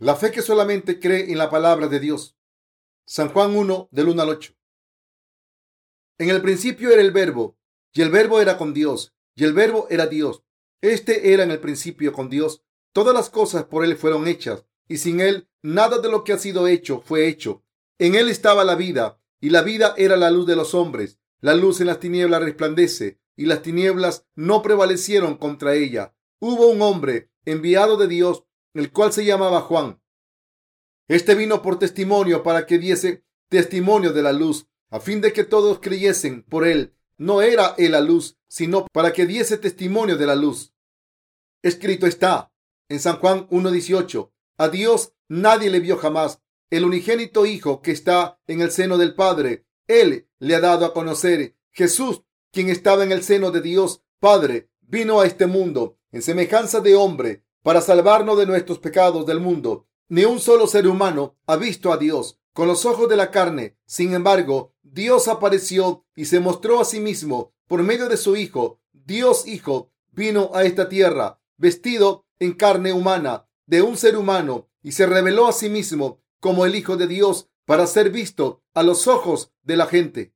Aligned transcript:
La 0.00 0.16
fe 0.16 0.30
que 0.30 0.40
solamente 0.40 0.98
cree 0.98 1.30
en 1.30 1.36
la 1.36 1.50
palabra 1.50 1.86
de 1.86 2.00
Dios. 2.00 2.34
San 3.04 3.28
Juan 3.28 3.54
1 3.54 3.90
del 3.90 4.08
1 4.08 4.22
al 4.22 4.30
8. 4.30 4.54
En 6.16 6.30
el 6.30 6.40
principio 6.40 6.90
era 6.90 7.02
el 7.02 7.10
verbo, 7.10 7.58
y 7.92 8.00
el 8.00 8.10
verbo 8.10 8.40
era 8.40 8.56
con 8.56 8.72
Dios, 8.72 9.14
y 9.34 9.44
el 9.44 9.52
verbo 9.52 9.88
era 9.90 10.06
Dios. 10.06 10.42
Este 10.80 11.34
era 11.34 11.42
en 11.42 11.50
el 11.50 11.60
principio 11.60 12.14
con 12.14 12.30
Dios. 12.30 12.64
Todas 12.94 13.14
las 13.14 13.28
cosas 13.28 13.64
por 13.64 13.84
él 13.84 13.94
fueron 13.94 14.26
hechas, 14.26 14.64
y 14.88 14.96
sin 14.96 15.20
él 15.20 15.50
nada 15.60 15.98
de 15.98 16.08
lo 16.10 16.24
que 16.24 16.32
ha 16.32 16.38
sido 16.38 16.66
hecho 16.66 17.02
fue 17.04 17.28
hecho. 17.28 17.62
En 17.98 18.14
él 18.14 18.30
estaba 18.30 18.64
la 18.64 18.76
vida, 18.76 19.20
y 19.38 19.50
la 19.50 19.60
vida 19.60 19.92
era 19.98 20.16
la 20.16 20.30
luz 20.30 20.46
de 20.46 20.56
los 20.56 20.72
hombres. 20.72 21.18
La 21.40 21.52
luz 21.54 21.78
en 21.82 21.88
las 21.88 22.00
tinieblas 22.00 22.40
resplandece, 22.40 23.20
y 23.36 23.44
las 23.44 23.60
tinieblas 23.60 24.24
no 24.34 24.62
prevalecieron 24.62 25.36
contra 25.36 25.74
ella. 25.74 26.14
Hubo 26.38 26.68
un 26.68 26.80
hombre 26.80 27.30
enviado 27.44 27.98
de 27.98 28.08
Dios, 28.08 28.44
el 28.74 28.92
cual 28.92 29.12
se 29.12 29.24
llamaba 29.24 29.60
Juan. 29.62 30.00
Este 31.08 31.34
vino 31.34 31.62
por 31.62 31.78
testimonio 31.78 32.42
para 32.42 32.66
que 32.66 32.78
diese 32.78 33.24
testimonio 33.48 34.12
de 34.12 34.22
la 34.22 34.32
luz, 34.32 34.68
a 34.90 35.00
fin 35.00 35.20
de 35.20 35.32
que 35.32 35.44
todos 35.44 35.80
creyesen 35.80 36.42
por 36.44 36.66
él. 36.66 36.94
No 37.16 37.42
era 37.42 37.74
él 37.78 37.92
la 37.92 38.00
luz, 38.00 38.38
sino 38.48 38.86
para 38.92 39.12
que 39.12 39.26
diese 39.26 39.58
testimonio 39.58 40.16
de 40.16 40.26
la 40.26 40.36
luz. 40.36 40.72
Escrito 41.62 42.06
está 42.06 42.52
en 42.88 43.00
San 43.00 43.18
Juan 43.18 43.48
1.18. 43.48 44.30
A 44.56 44.68
Dios 44.68 45.12
nadie 45.28 45.70
le 45.70 45.80
vio 45.80 45.96
jamás. 45.96 46.40
El 46.70 46.84
unigénito 46.84 47.46
Hijo 47.46 47.82
que 47.82 47.90
está 47.90 48.40
en 48.46 48.60
el 48.60 48.70
seno 48.70 48.96
del 48.96 49.14
Padre, 49.14 49.66
Él 49.86 50.28
le 50.38 50.54
ha 50.54 50.60
dado 50.60 50.86
a 50.86 50.94
conocer. 50.94 51.56
Jesús, 51.72 52.22
quien 52.52 52.68
estaba 52.68 53.02
en 53.02 53.12
el 53.12 53.22
seno 53.22 53.50
de 53.50 53.60
Dios 53.60 54.02
Padre, 54.20 54.70
vino 54.80 55.20
a 55.20 55.26
este 55.26 55.46
mundo 55.46 55.98
en 56.12 56.22
semejanza 56.22 56.80
de 56.80 56.94
hombre 56.94 57.44
para 57.62 57.80
salvarnos 57.80 58.38
de 58.38 58.46
nuestros 58.46 58.78
pecados 58.78 59.26
del 59.26 59.40
mundo. 59.40 59.86
Ni 60.08 60.24
un 60.24 60.40
solo 60.40 60.66
ser 60.66 60.86
humano 60.86 61.36
ha 61.46 61.56
visto 61.56 61.92
a 61.92 61.96
Dios 61.96 62.40
con 62.52 62.66
los 62.66 62.84
ojos 62.84 63.08
de 63.08 63.16
la 63.16 63.30
carne. 63.30 63.76
Sin 63.86 64.14
embargo, 64.14 64.74
Dios 64.82 65.28
apareció 65.28 66.04
y 66.14 66.24
se 66.24 66.40
mostró 66.40 66.80
a 66.80 66.84
sí 66.84 67.00
mismo 67.00 67.52
por 67.66 67.82
medio 67.82 68.08
de 68.08 68.16
su 68.16 68.36
Hijo. 68.36 68.80
Dios 68.92 69.46
Hijo 69.46 69.92
vino 70.10 70.50
a 70.54 70.64
esta 70.64 70.88
tierra 70.88 71.40
vestido 71.56 72.26
en 72.38 72.54
carne 72.54 72.92
humana 72.92 73.46
de 73.66 73.82
un 73.82 73.96
ser 73.96 74.16
humano 74.16 74.68
y 74.82 74.92
se 74.92 75.06
reveló 75.06 75.46
a 75.46 75.52
sí 75.52 75.68
mismo 75.68 76.20
como 76.40 76.64
el 76.66 76.74
Hijo 76.74 76.96
de 76.96 77.06
Dios 77.06 77.48
para 77.66 77.86
ser 77.86 78.10
visto 78.10 78.64
a 78.74 78.82
los 78.82 79.06
ojos 79.06 79.52
de 79.62 79.76
la 79.76 79.86
gente. 79.86 80.34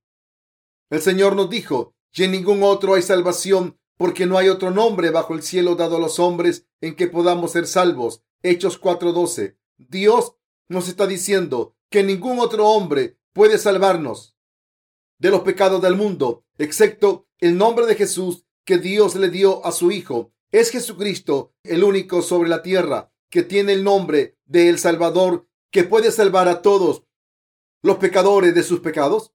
El 0.91 1.01
Señor 1.01 1.35
nos 1.35 1.51
dijo, 1.51 1.95
y 2.13 2.23
en 2.23 2.31
ningún 2.31 2.63
otro 2.63 2.95
hay 2.95 3.03
salvación, 3.03 3.81
porque 3.97 4.27
no 4.27 4.39
hay 4.39 4.49
otro 4.49 4.71
nombre 4.71 5.11
bajo 5.11 5.35
el 5.35 5.43
cielo 5.43 5.77
dado 5.77 5.97
a 5.97 6.01
los 6.01 6.19
hombres 6.19 6.67
en 6.81 6.97
que 6.97 7.07
podamos 7.07 7.53
ser 7.53 7.67
salvos. 7.67 8.23
Hechos 8.43 8.79
4:12. 8.79 9.57
Dios 9.79 10.35
nos 10.69 10.89
está 10.89 11.07
diciendo 11.07 11.77
que 11.91 12.03
ningún 12.03 12.39
otro 12.39 12.69
hombre 12.69 13.19
puede 13.33 13.59
salvarnos 13.59 14.37
de 15.19 15.31
los 15.31 15.41
pecados 15.41 15.81
del 15.81 15.97
mundo, 15.97 16.45
excepto 16.59 17.29
el 17.39 17.57
nombre 17.57 17.87
de 17.87 17.95
Jesús 17.95 18.45
que 18.65 18.79
Dios 18.79 19.15
le 19.15 19.31
dio 19.31 19.65
a 19.65 19.73
su 19.73 19.91
Hijo. 19.91 20.33
Es 20.51 20.71
Jesucristo 20.71 21.53
el 21.63 21.85
único 21.85 22.23
sobre 22.23 22.49
la 22.49 22.63
tierra 22.63 23.13
que 23.31 23.43
tiene 23.43 23.73
el 23.73 23.85
nombre 23.85 24.39
de 24.45 24.69
El 24.69 24.79
Salvador, 24.79 25.49
que 25.71 25.85
puede 25.85 26.13
salvar 26.13 26.49
a 26.49 26.63
todos 26.63 27.05
los 27.85 27.99
pecadores 27.99 28.55
de 28.55 28.63
sus 28.63 28.81
pecados? 28.81 29.35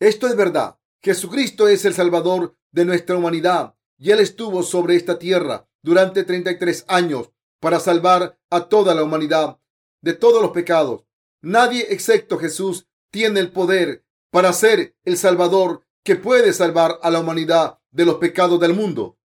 Esto 0.00 0.26
es 0.26 0.34
verdad. 0.34 0.78
Jesucristo 1.02 1.68
es 1.68 1.84
el 1.84 1.92
Salvador 1.92 2.56
de 2.70 2.86
nuestra 2.86 3.16
humanidad 3.16 3.74
y 4.02 4.10
Él 4.10 4.18
estuvo 4.18 4.64
sobre 4.64 4.96
esta 4.96 5.16
tierra 5.16 5.68
durante 5.80 6.24
33 6.24 6.86
años 6.88 7.30
para 7.60 7.78
salvar 7.78 8.36
a 8.50 8.68
toda 8.68 8.96
la 8.96 9.04
humanidad 9.04 9.60
de 10.00 10.12
todos 10.12 10.42
los 10.42 10.50
pecados. 10.50 11.04
Nadie 11.40 11.86
excepto 11.88 12.36
Jesús 12.36 12.88
tiene 13.12 13.38
el 13.38 13.52
poder 13.52 14.04
para 14.32 14.52
ser 14.52 14.96
el 15.04 15.16
Salvador 15.16 15.86
que 16.02 16.16
puede 16.16 16.52
salvar 16.52 16.98
a 17.00 17.12
la 17.12 17.20
humanidad 17.20 17.78
de 17.92 18.04
los 18.04 18.16
pecados 18.16 18.58
del 18.58 18.74
mundo. 18.74 19.20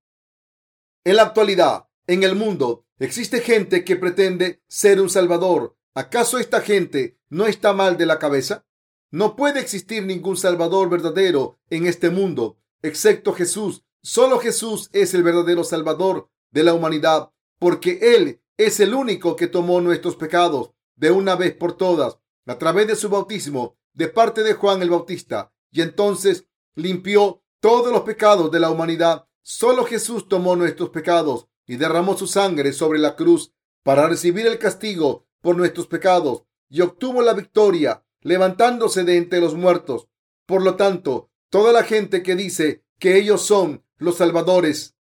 En 1.02 1.16
la 1.16 1.24
actualidad, 1.24 1.88
en 2.06 2.22
el 2.22 2.36
mundo, 2.36 2.86
existe 3.00 3.40
gente 3.40 3.84
que 3.84 3.96
pretende 3.96 4.62
ser 4.68 5.00
un 5.00 5.10
salvador. 5.10 5.76
¿Acaso 5.94 6.38
esta 6.38 6.60
gente 6.60 7.18
no 7.30 7.46
está 7.46 7.72
mal 7.72 7.96
de 7.96 8.06
la 8.06 8.20
cabeza? 8.20 8.64
No 9.10 9.34
puede 9.34 9.58
existir 9.58 10.04
ningún 10.06 10.36
salvador 10.36 10.88
verdadero 10.88 11.58
en 11.68 11.86
este 11.86 12.10
mundo, 12.10 12.60
excepto 12.80 13.32
Jesús. 13.32 13.84
Solo 14.02 14.38
Jesús 14.38 14.90
es 14.92 15.14
el 15.14 15.22
verdadero 15.22 15.64
salvador 15.64 16.30
de 16.50 16.62
la 16.62 16.74
humanidad, 16.74 17.30
porque 17.58 17.98
Él 18.14 18.40
es 18.56 18.80
el 18.80 18.94
único 18.94 19.36
que 19.36 19.48
tomó 19.48 19.80
nuestros 19.80 20.16
pecados 20.16 20.72
de 20.96 21.10
una 21.10 21.36
vez 21.36 21.54
por 21.54 21.76
todas 21.76 22.18
a 22.46 22.58
través 22.58 22.86
de 22.86 22.96
su 22.96 23.08
bautismo 23.08 23.76
de 23.92 24.08
parte 24.08 24.42
de 24.42 24.54
Juan 24.54 24.80
el 24.82 24.90
Bautista, 24.90 25.52
y 25.70 25.82
entonces 25.82 26.46
limpió 26.74 27.42
todos 27.60 27.92
los 27.92 28.02
pecados 28.02 28.50
de 28.50 28.60
la 28.60 28.70
humanidad. 28.70 29.26
Solo 29.42 29.84
Jesús 29.84 30.28
tomó 30.28 30.56
nuestros 30.56 30.90
pecados 30.90 31.48
y 31.66 31.76
derramó 31.76 32.16
su 32.16 32.26
sangre 32.26 32.72
sobre 32.72 32.98
la 32.98 33.16
cruz 33.16 33.52
para 33.82 34.08
recibir 34.08 34.46
el 34.46 34.58
castigo 34.58 35.26
por 35.40 35.56
nuestros 35.56 35.86
pecados 35.86 36.44
y 36.68 36.80
obtuvo 36.80 37.22
la 37.22 37.34
victoria 37.34 38.04
levantándose 38.20 39.04
de 39.04 39.16
entre 39.16 39.40
los 39.40 39.54
muertos. 39.54 40.08
Por 40.46 40.62
lo 40.62 40.76
tanto, 40.76 41.30
toda 41.50 41.72
la 41.72 41.82
gente 41.82 42.22
que 42.22 42.34
dice 42.34 42.84
que 42.98 43.16
ellos 43.16 43.42
son 43.42 43.84
los 43.98 44.16
salvadores 44.16 44.98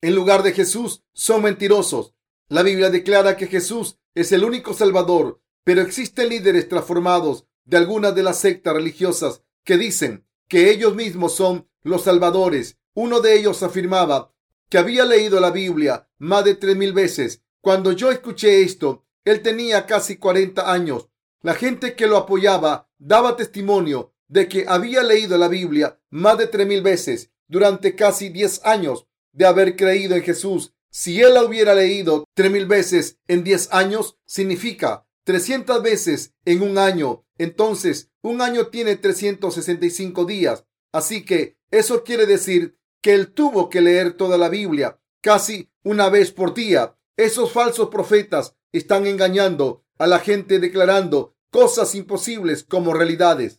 en 0.00 0.14
lugar 0.14 0.42
de 0.42 0.52
Jesús 0.52 1.02
son 1.12 1.42
mentirosos. 1.42 2.14
La 2.48 2.62
Biblia 2.62 2.88
declara 2.88 3.36
que 3.36 3.48
Jesús 3.48 3.98
es 4.14 4.30
el 4.32 4.44
único 4.44 4.72
salvador, 4.72 5.42
pero 5.64 5.82
existen 5.82 6.28
líderes 6.28 6.68
transformados 6.68 7.46
de 7.64 7.78
algunas 7.78 8.14
de 8.14 8.22
las 8.22 8.38
sectas 8.38 8.74
religiosas 8.74 9.42
que 9.64 9.76
dicen 9.76 10.26
que 10.46 10.70
ellos 10.70 10.94
mismos 10.94 11.34
son 11.34 11.68
los 11.82 12.02
salvadores. 12.02 12.78
Uno 12.94 13.20
de 13.20 13.38
ellos 13.38 13.62
afirmaba 13.62 14.32
que 14.70 14.78
había 14.78 15.04
leído 15.04 15.40
la 15.40 15.50
Biblia 15.50 16.08
más 16.18 16.44
de 16.44 16.54
tres 16.54 16.76
mil 16.76 16.92
veces. 16.92 17.42
Cuando 17.60 17.92
yo 17.92 18.10
escuché 18.12 18.62
esto, 18.62 19.04
él 19.24 19.42
tenía 19.42 19.84
casi 19.84 20.16
40 20.16 20.72
años. 20.72 21.08
La 21.42 21.54
gente 21.54 21.96
que 21.96 22.06
lo 22.06 22.16
apoyaba 22.16 22.88
daba 22.98 23.36
testimonio 23.36 24.14
de 24.28 24.48
que 24.48 24.64
había 24.68 25.02
leído 25.02 25.36
la 25.38 25.48
Biblia 25.48 26.00
más 26.10 26.38
de 26.38 26.46
tres 26.46 26.66
mil 26.66 26.82
veces 26.82 27.32
durante 27.48 27.94
casi 27.94 28.28
10 28.28 28.64
años 28.64 29.06
de 29.32 29.46
haber 29.46 29.76
creído 29.76 30.14
en 30.14 30.22
Jesús. 30.22 30.72
Si 30.90 31.20
él 31.20 31.34
la 31.34 31.44
hubiera 31.44 31.74
leído 31.74 32.24
tres 32.34 32.50
mil 32.50 32.66
veces 32.66 33.18
en 33.26 33.44
10 33.44 33.72
años, 33.72 34.16
significa 34.24 35.06
300 35.24 35.82
veces 35.82 36.34
en 36.44 36.62
un 36.62 36.78
año. 36.78 37.24
Entonces, 37.36 38.10
un 38.22 38.40
año 38.40 38.68
tiene 38.68 38.96
365 38.96 40.24
días. 40.24 40.64
Así 40.92 41.24
que 41.24 41.58
eso 41.70 42.04
quiere 42.04 42.26
decir 42.26 42.78
que 43.02 43.14
él 43.14 43.32
tuvo 43.32 43.68
que 43.68 43.80
leer 43.80 44.14
toda 44.14 44.38
la 44.38 44.48
Biblia 44.48 44.98
casi 45.20 45.70
una 45.82 46.08
vez 46.08 46.32
por 46.32 46.54
día. 46.54 46.96
Esos 47.16 47.52
falsos 47.52 47.88
profetas 47.88 48.54
están 48.72 49.06
engañando 49.06 49.84
a 49.98 50.06
la 50.06 50.18
gente 50.20 50.58
declarando 50.58 51.36
cosas 51.50 51.94
imposibles 51.94 52.64
como 52.64 52.94
realidades. 52.94 53.57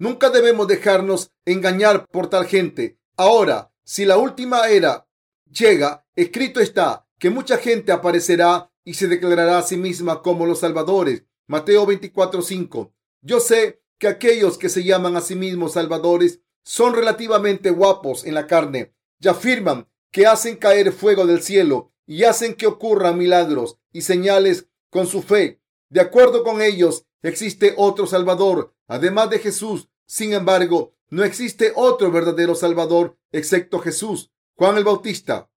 Nunca 0.00 0.30
debemos 0.30 0.66
dejarnos 0.66 1.30
engañar 1.44 2.06
por 2.08 2.30
tal 2.30 2.46
gente. 2.46 2.98
Ahora, 3.18 3.70
si 3.84 4.06
la 4.06 4.16
última 4.16 4.66
era 4.70 5.06
llega, 5.44 6.06
escrito 6.16 6.60
está 6.60 7.06
que 7.18 7.28
mucha 7.28 7.58
gente 7.58 7.92
aparecerá 7.92 8.72
y 8.82 8.94
se 8.94 9.08
declarará 9.08 9.58
a 9.58 9.62
sí 9.62 9.76
misma 9.76 10.22
como 10.22 10.46
los 10.46 10.60
salvadores. 10.60 11.24
Mateo 11.46 11.86
24:5. 11.86 12.94
Yo 13.20 13.40
sé 13.40 13.82
que 13.98 14.08
aquellos 14.08 14.56
que 14.56 14.70
se 14.70 14.84
llaman 14.84 15.16
a 15.16 15.20
sí 15.20 15.34
mismos 15.34 15.74
salvadores 15.74 16.40
son 16.64 16.94
relativamente 16.94 17.68
guapos 17.68 18.24
en 18.24 18.32
la 18.32 18.46
carne 18.46 18.94
y 19.20 19.28
afirman 19.28 19.86
que 20.10 20.26
hacen 20.26 20.56
caer 20.56 20.92
fuego 20.92 21.26
del 21.26 21.42
cielo 21.42 21.92
y 22.06 22.24
hacen 22.24 22.54
que 22.54 22.66
ocurran 22.66 23.18
milagros 23.18 23.76
y 23.92 24.00
señales 24.00 24.66
con 24.88 25.06
su 25.06 25.20
fe. 25.20 25.60
De 25.90 26.00
acuerdo 26.00 26.42
con 26.42 26.62
ellos, 26.62 27.04
existe 27.22 27.74
otro 27.76 28.06
Salvador, 28.06 28.72
además 28.90 29.30
de 29.30 29.38
Jesús. 29.38 29.88
Sin 30.04 30.32
embargo, 30.32 30.94
no 31.08 31.22
existe 31.22 31.72
otro 31.76 32.10
verdadero 32.10 32.54
Salvador 32.54 33.16
excepto 33.30 33.78
Jesús. 33.78 34.32
Juan 34.56 34.76
el 34.76 34.84
Bautista 34.84 35.48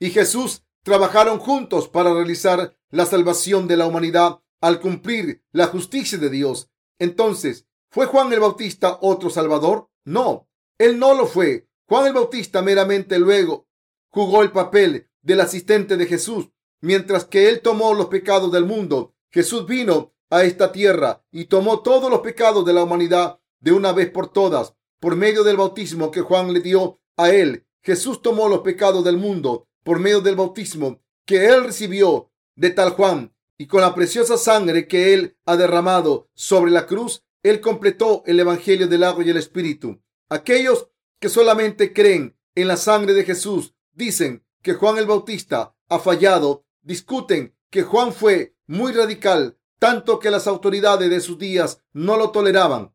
y 0.00 0.10
Jesús 0.10 0.64
trabajaron 0.82 1.38
juntos 1.38 1.86
para 1.88 2.12
realizar 2.12 2.76
la 2.90 3.04
salvación 3.04 3.68
de 3.68 3.76
la 3.76 3.86
humanidad 3.86 4.40
al 4.60 4.80
cumplir 4.80 5.44
la 5.52 5.66
justicia 5.66 6.16
de 6.18 6.30
Dios. 6.30 6.70
Entonces, 6.98 7.66
¿fue 7.90 8.06
Juan 8.06 8.32
el 8.32 8.40
Bautista 8.40 8.98
otro 9.02 9.28
Salvador? 9.28 9.90
No, 10.04 10.48
él 10.78 10.98
no 10.98 11.14
lo 11.14 11.26
fue. 11.26 11.68
Juan 11.86 12.06
el 12.06 12.14
Bautista 12.14 12.62
meramente 12.62 13.18
luego 13.18 13.68
jugó 14.08 14.42
el 14.42 14.50
papel 14.50 15.10
del 15.20 15.42
asistente 15.42 15.98
de 15.98 16.06
Jesús, 16.06 16.48
mientras 16.80 17.26
que 17.26 17.50
él 17.50 17.60
tomó 17.60 17.92
los 17.92 18.06
pecados 18.06 18.50
del 18.50 18.64
mundo. 18.64 19.14
Jesús 19.30 19.66
vino 19.66 20.14
a 20.30 20.44
esta 20.44 20.72
tierra 20.72 21.24
y 21.30 21.46
tomó 21.46 21.80
todos 21.80 22.10
los 22.10 22.20
pecados 22.20 22.64
de 22.64 22.72
la 22.72 22.82
humanidad 22.82 23.40
de 23.60 23.72
una 23.72 23.92
vez 23.92 24.10
por 24.10 24.32
todas, 24.32 24.74
por 25.00 25.16
medio 25.16 25.44
del 25.44 25.56
bautismo 25.56 26.10
que 26.10 26.20
Juan 26.20 26.52
le 26.52 26.60
dio 26.60 27.00
a 27.16 27.30
él. 27.30 27.66
Jesús 27.82 28.22
tomó 28.22 28.48
los 28.48 28.60
pecados 28.60 29.04
del 29.04 29.16
mundo 29.16 29.68
por 29.84 29.98
medio 29.98 30.20
del 30.20 30.36
bautismo 30.36 31.00
que 31.24 31.46
él 31.46 31.64
recibió 31.64 32.30
de 32.58 32.70
tal 32.70 32.90
Juan. 32.90 33.34
y 33.60 33.66
con 33.66 33.80
la 33.80 33.92
preciosa 33.92 34.36
sangre 34.36 34.86
que 34.86 35.12
Él 35.12 35.36
ha 35.44 35.56
derramado 35.56 36.30
sobre 36.32 36.70
la 36.70 36.86
cruz, 36.86 37.24
Él 37.42 37.60
completó 37.60 38.22
el 38.24 38.38
Evangelio 38.38 38.86
del 38.86 39.02
agua 39.02 39.24
y 39.24 39.30
el 39.30 39.36
Espíritu. 39.36 40.00
Aquellos 40.28 40.88
que 41.18 41.28
solamente 41.28 41.92
creen 41.92 42.38
en 42.54 42.68
la 42.68 42.76
sangre 42.76 43.14
de 43.14 43.24
Jesús 43.24 43.74
dicen 43.92 44.44
que 44.62 44.74
Juan 44.74 44.98
el 44.98 45.06
Bautista 45.06 45.74
ha 45.88 45.98
fallado, 45.98 46.66
discuten 46.82 47.56
que 47.68 47.82
Juan 47.82 48.12
fue 48.12 48.54
muy 48.68 48.92
radical, 48.92 49.57
tanto 49.78 50.18
que 50.18 50.30
las 50.30 50.46
autoridades 50.46 51.10
de 51.10 51.20
sus 51.20 51.38
días 51.38 51.82
no 51.92 52.16
lo 52.16 52.30
toleraban. 52.30 52.94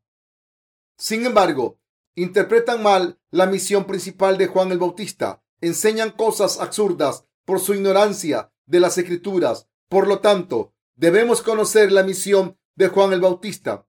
Sin 0.97 1.25
embargo, 1.25 1.79
interpretan 2.15 2.83
mal 2.83 3.19
la 3.31 3.45
misión 3.45 3.85
principal 3.85 4.37
de 4.37 4.47
Juan 4.47 4.71
el 4.71 4.79
Bautista, 4.79 5.43
enseñan 5.61 6.11
cosas 6.11 6.59
absurdas 6.59 7.25
por 7.45 7.59
su 7.59 7.73
ignorancia 7.73 8.51
de 8.65 8.79
las 8.79 8.97
escrituras. 8.97 9.67
Por 9.89 10.07
lo 10.07 10.19
tanto, 10.19 10.73
debemos 10.95 11.41
conocer 11.41 11.91
la 11.91 12.03
misión 12.03 12.57
de 12.75 12.87
Juan 12.89 13.13
el 13.13 13.21
Bautista 13.21 13.85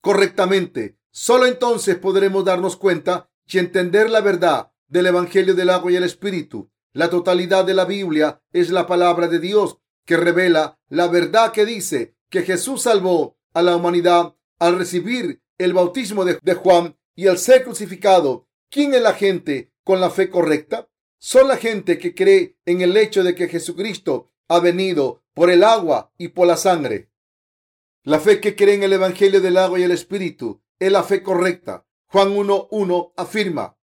correctamente. 0.00 0.98
Solo 1.10 1.46
entonces 1.46 1.96
podremos 1.96 2.44
darnos 2.44 2.76
cuenta 2.76 3.30
y 3.46 3.58
entender 3.58 4.10
la 4.10 4.20
verdad 4.20 4.72
del 4.88 5.06
Evangelio 5.06 5.54
del 5.54 5.70
agua 5.70 5.92
y 5.92 5.96
el 5.96 6.04
Espíritu. 6.04 6.70
La 6.92 7.10
totalidad 7.10 7.64
de 7.64 7.74
la 7.74 7.84
Biblia 7.84 8.42
es 8.52 8.70
la 8.70 8.86
palabra 8.86 9.28
de 9.28 9.38
Dios 9.38 9.78
que 10.04 10.16
revela 10.16 10.78
la 10.88 11.08
verdad 11.08 11.52
que 11.52 11.64
dice 11.64 12.16
que 12.30 12.42
Jesús 12.42 12.82
salvó 12.82 13.36
a 13.52 13.62
la 13.62 13.76
humanidad 13.76 14.34
al 14.58 14.78
recibir 14.78 15.42
el 15.58 15.74
bautismo 15.74 16.24
de, 16.24 16.54
Juan 16.54 16.96
y 17.14 17.26
al 17.26 17.38
ser 17.38 17.64
crucificado. 17.64 18.48
¿Quién 18.70 18.94
es 18.94 19.02
la 19.02 19.14
gente 19.14 19.72
con 19.84 20.00
la 20.00 20.10
fe 20.10 20.30
correcta? 20.30 20.88
Son 21.18 21.48
la 21.48 21.56
gente 21.56 21.98
que 21.98 22.14
cree 22.14 22.56
en 22.64 22.80
el 22.80 22.96
hecho 22.96 23.22
de 23.22 23.34
que 23.34 23.48
Jesucristo 23.48 24.32
ha 24.48 24.60
venido 24.60 25.22
por 25.34 25.50
el 25.50 25.64
agua 25.64 26.12
y 26.16 26.28
por 26.28 26.46
la 26.46 26.56
sangre. 26.56 27.10
La 28.04 28.20
fe 28.20 28.40
que 28.40 28.56
cree 28.56 28.76
en 28.76 28.84
el 28.84 28.94
Evangelio 28.94 29.40
del 29.40 29.58
agua 29.58 29.78
y 29.78 29.82
el 29.82 29.90
Espíritu 29.90 30.62
es 30.78 30.90
la 30.90 31.02
fe 31.02 31.22
correcta. 31.22 31.86
Juan 32.06 32.34
1.1 32.34 33.12
afirma, 33.16 33.76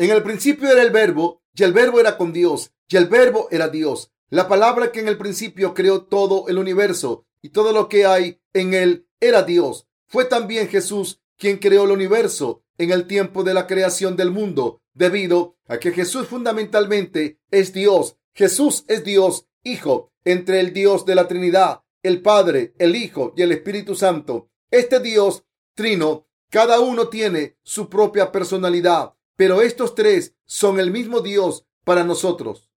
en 0.00 0.08
el 0.08 0.22
principio 0.22 0.70
era 0.70 0.80
el 0.80 0.90
verbo 0.90 1.42
y 1.54 1.62
el 1.62 1.74
verbo 1.74 2.00
era 2.00 2.16
con 2.16 2.32
Dios 2.32 2.72
y 2.88 2.96
el 2.96 3.06
verbo 3.06 3.48
era 3.50 3.68
Dios. 3.68 4.10
La 4.30 4.48
palabra 4.48 4.92
que 4.92 5.00
en 5.00 5.08
el 5.08 5.18
principio 5.18 5.74
creó 5.74 6.04
todo 6.04 6.48
el 6.48 6.56
universo 6.56 7.26
y 7.42 7.50
todo 7.50 7.72
lo 7.72 7.88
que 7.88 8.06
hay 8.06 8.40
en 8.52 8.74
él 8.74 9.06
era 9.20 9.42
Dios. 9.42 9.86
Fue 10.06 10.24
también 10.24 10.68
Jesús 10.68 11.20
quien 11.36 11.58
creó 11.58 11.84
el 11.84 11.90
universo 11.90 12.62
en 12.78 12.90
el 12.90 13.06
tiempo 13.06 13.44
de 13.44 13.54
la 13.54 13.66
creación 13.66 14.16
del 14.16 14.30
mundo, 14.30 14.82
debido 14.94 15.56
a 15.66 15.78
que 15.78 15.92
Jesús 15.92 16.26
fundamentalmente 16.26 17.38
es 17.50 17.72
Dios. 17.72 18.16
Jesús 18.34 18.84
es 18.88 19.04
Dios, 19.04 19.46
Hijo, 19.62 20.12
entre 20.24 20.60
el 20.60 20.72
Dios 20.72 21.04
de 21.04 21.14
la 21.14 21.28
Trinidad, 21.28 21.82
el 22.02 22.22
Padre, 22.22 22.74
el 22.78 22.96
Hijo 22.96 23.34
y 23.36 23.42
el 23.42 23.52
Espíritu 23.52 23.94
Santo. 23.94 24.50
Este 24.70 25.00
Dios 25.00 25.44
trino, 25.74 26.26
cada 26.50 26.80
uno 26.80 27.08
tiene 27.08 27.56
su 27.62 27.88
propia 27.88 28.32
personalidad, 28.32 29.14
pero 29.36 29.62
estos 29.62 29.94
tres 29.94 30.34
son 30.46 30.80
el 30.80 30.90
mismo 30.90 31.20
Dios 31.20 31.66
para 31.84 32.04
nosotros. 32.04 32.70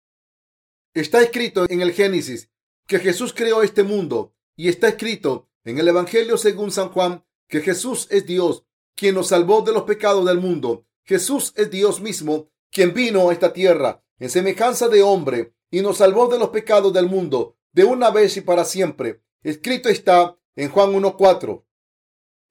Está 0.93 1.21
escrito 1.21 1.65
en 1.69 1.81
el 1.81 1.93
Génesis 1.93 2.49
que 2.87 2.99
Jesús 2.99 3.33
creó 3.33 3.63
este 3.63 3.83
mundo 3.83 4.33
y 4.61 4.69
está 4.69 4.89
escrito 4.89 5.49
en 5.63 5.79
el 5.79 5.87
Evangelio 5.87 6.37
según 6.37 6.69
San 6.69 6.89
Juan 6.89 7.25
que 7.47 7.61
Jesús 7.61 8.05
es 8.11 8.27
Dios, 8.27 8.63
quien 8.95 9.15
nos 9.15 9.29
salvó 9.29 9.63
de 9.63 9.73
los 9.73 9.85
pecados 9.85 10.23
del 10.23 10.39
mundo. 10.39 10.85
Jesús 11.03 11.51
es 11.55 11.71
Dios 11.71 11.99
mismo, 11.99 12.51
quien 12.69 12.93
vino 12.93 13.27
a 13.27 13.33
esta 13.33 13.53
tierra 13.53 14.03
en 14.19 14.29
semejanza 14.29 14.87
de 14.87 15.01
hombre 15.01 15.55
y 15.71 15.81
nos 15.81 15.97
salvó 15.97 16.27
de 16.27 16.37
los 16.37 16.49
pecados 16.49 16.93
del 16.93 17.07
mundo 17.07 17.57
de 17.71 17.85
una 17.85 18.11
vez 18.11 18.37
y 18.37 18.41
para 18.41 18.63
siempre. 18.63 19.23
Escrito 19.41 19.89
está 19.89 20.37
en 20.55 20.69
Juan 20.69 20.93
1.4. 20.93 21.65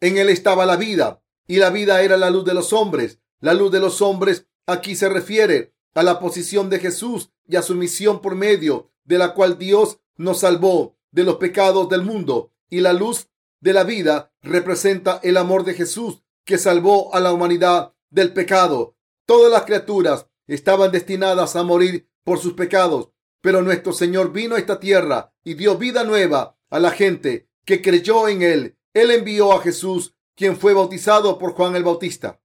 En 0.00 0.18
él 0.18 0.30
estaba 0.30 0.66
la 0.66 0.74
vida 0.74 1.22
y 1.46 1.58
la 1.58 1.70
vida 1.70 2.02
era 2.02 2.16
la 2.16 2.30
luz 2.30 2.44
de 2.44 2.54
los 2.54 2.72
hombres. 2.72 3.20
La 3.38 3.54
luz 3.54 3.70
de 3.70 3.78
los 3.78 4.02
hombres 4.02 4.48
aquí 4.66 4.96
se 4.96 5.08
refiere 5.08 5.76
a 5.94 6.02
la 6.02 6.18
posición 6.18 6.70
de 6.70 6.80
Jesús 6.80 7.30
y 7.46 7.54
a 7.54 7.62
su 7.62 7.76
misión 7.76 8.20
por 8.20 8.34
medio 8.34 8.90
de 9.04 9.16
la 9.16 9.32
cual 9.32 9.58
Dios 9.58 10.00
nos 10.16 10.40
salvó 10.40 10.98
de 11.12 11.24
los 11.24 11.36
pecados 11.36 11.88
del 11.88 12.02
mundo. 12.02 12.52
Y 12.68 12.80
la 12.80 12.92
luz 12.92 13.28
de 13.60 13.72
la 13.72 13.84
vida 13.84 14.32
representa 14.42 15.20
el 15.22 15.36
amor 15.36 15.64
de 15.64 15.74
Jesús 15.74 16.22
que 16.44 16.58
salvó 16.58 17.14
a 17.14 17.20
la 17.20 17.32
humanidad 17.32 17.94
del 18.10 18.32
pecado. 18.32 18.96
Todas 19.26 19.52
las 19.52 19.64
criaturas 19.64 20.26
estaban 20.46 20.90
destinadas 20.90 21.56
a 21.56 21.62
morir 21.62 22.08
por 22.24 22.38
sus 22.38 22.54
pecados, 22.54 23.10
pero 23.40 23.62
nuestro 23.62 23.92
Señor 23.92 24.32
vino 24.32 24.56
a 24.56 24.58
esta 24.58 24.80
tierra 24.80 25.32
y 25.44 25.54
dio 25.54 25.76
vida 25.76 26.04
nueva 26.04 26.58
a 26.68 26.78
la 26.78 26.90
gente 26.90 27.48
que 27.64 27.82
creyó 27.82 28.28
en 28.28 28.42
Él. 28.42 28.76
Él 28.92 29.10
envió 29.10 29.52
a 29.52 29.62
Jesús, 29.62 30.14
quien 30.34 30.56
fue 30.56 30.74
bautizado 30.74 31.38
por 31.38 31.52
Juan 31.52 31.76
el 31.76 31.84
Bautista. 31.84 32.40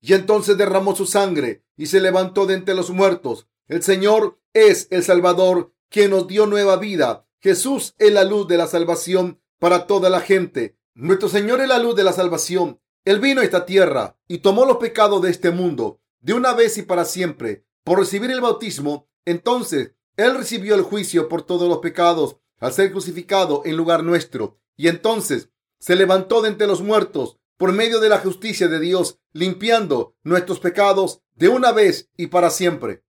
Y 0.00 0.12
entonces 0.12 0.56
derramó 0.58 0.94
su 0.94 1.06
sangre 1.06 1.64
y 1.76 1.86
se 1.86 2.00
levantó 2.00 2.46
de 2.46 2.54
entre 2.54 2.74
los 2.74 2.90
muertos. 2.90 3.48
El 3.66 3.82
Señor 3.82 4.38
es 4.52 4.86
el 4.90 5.02
Salvador, 5.02 5.72
quien 5.88 6.10
nos 6.10 6.28
dio 6.28 6.46
nueva 6.46 6.76
vida. 6.76 7.26
Jesús 7.44 7.94
es 7.98 8.10
la 8.10 8.24
luz 8.24 8.48
de 8.48 8.56
la 8.56 8.66
salvación 8.66 9.38
para 9.58 9.86
toda 9.86 10.08
la 10.08 10.20
gente. 10.20 10.78
Nuestro 10.94 11.28
Señor 11.28 11.60
es 11.60 11.68
la 11.68 11.78
luz 11.78 11.94
de 11.94 12.02
la 12.02 12.14
salvación. 12.14 12.80
Él 13.04 13.20
vino 13.20 13.42
a 13.42 13.44
esta 13.44 13.66
tierra 13.66 14.18
y 14.26 14.38
tomó 14.38 14.64
los 14.64 14.78
pecados 14.78 15.20
de 15.20 15.30
este 15.30 15.50
mundo 15.50 16.00
de 16.20 16.32
una 16.32 16.54
vez 16.54 16.78
y 16.78 16.82
para 16.84 17.04
siempre. 17.04 17.66
Por 17.84 17.98
recibir 17.98 18.30
el 18.30 18.40
bautismo, 18.40 19.10
entonces 19.26 19.92
Él 20.16 20.34
recibió 20.34 20.74
el 20.74 20.80
juicio 20.80 21.28
por 21.28 21.42
todos 21.42 21.68
los 21.68 21.80
pecados 21.80 22.38
al 22.60 22.72
ser 22.72 22.92
crucificado 22.92 23.60
en 23.66 23.76
lugar 23.76 24.04
nuestro. 24.04 24.58
Y 24.74 24.88
entonces 24.88 25.50
se 25.78 25.96
levantó 25.96 26.40
de 26.40 26.48
entre 26.48 26.66
los 26.66 26.80
muertos 26.80 27.36
por 27.58 27.72
medio 27.72 28.00
de 28.00 28.08
la 28.08 28.20
justicia 28.20 28.68
de 28.68 28.80
Dios, 28.80 29.18
limpiando 29.34 30.16
nuestros 30.22 30.60
pecados 30.60 31.20
de 31.34 31.50
una 31.50 31.72
vez 31.72 32.08
y 32.16 32.28
para 32.28 32.48
siempre. 32.48 33.04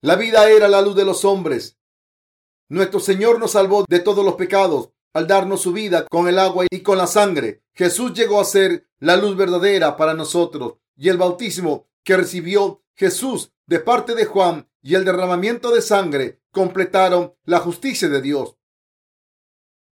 La 0.00 0.14
vida 0.14 0.48
era 0.48 0.68
la 0.68 0.80
luz 0.80 0.94
de 0.94 1.04
los 1.04 1.24
hombres. 1.24 1.77
Nuestro 2.70 3.00
Señor 3.00 3.38
nos 3.38 3.52
salvó 3.52 3.86
de 3.88 4.00
todos 4.00 4.22
los 4.22 4.34
pecados 4.34 4.90
al 5.14 5.26
darnos 5.26 5.62
su 5.62 5.72
vida 5.72 6.06
con 6.06 6.28
el 6.28 6.38
agua 6.38 6.66
y 6.70 6.80
con 6.80 6.98
la 6.98 7.06
sangre. 7.06 7.62
Jesús 7.72 8.12
llegó 8.12 8.40
a 8.40 8.44
ser 8.44 8.86
la 8.98 9.16
luz 9.16 9.36
verdadera 9.36 9.96
para 9.96 10.12
nosotros 10.12 10.74
y 10.94 11.08
el 11.08 11.16
bautismo 11.16 11.88
que 12.04 12.16
recibió 12.16 12.82
Jesús 12.94 13.52
de 13.66 13.80
parte 13.80 14.14
de 14.14 14.26
Juan 14.26 14.68
y 14.82 14.96
el 14.96 15.06
derramamiento 15.06 15.70
de 15.70 15.80
sangre 15.80 16.42
completaron 16.50 17.34
la 17.44 17.58
justicia 17.58 18.08
de 18.10 18.20
Dios. 18.20 18.56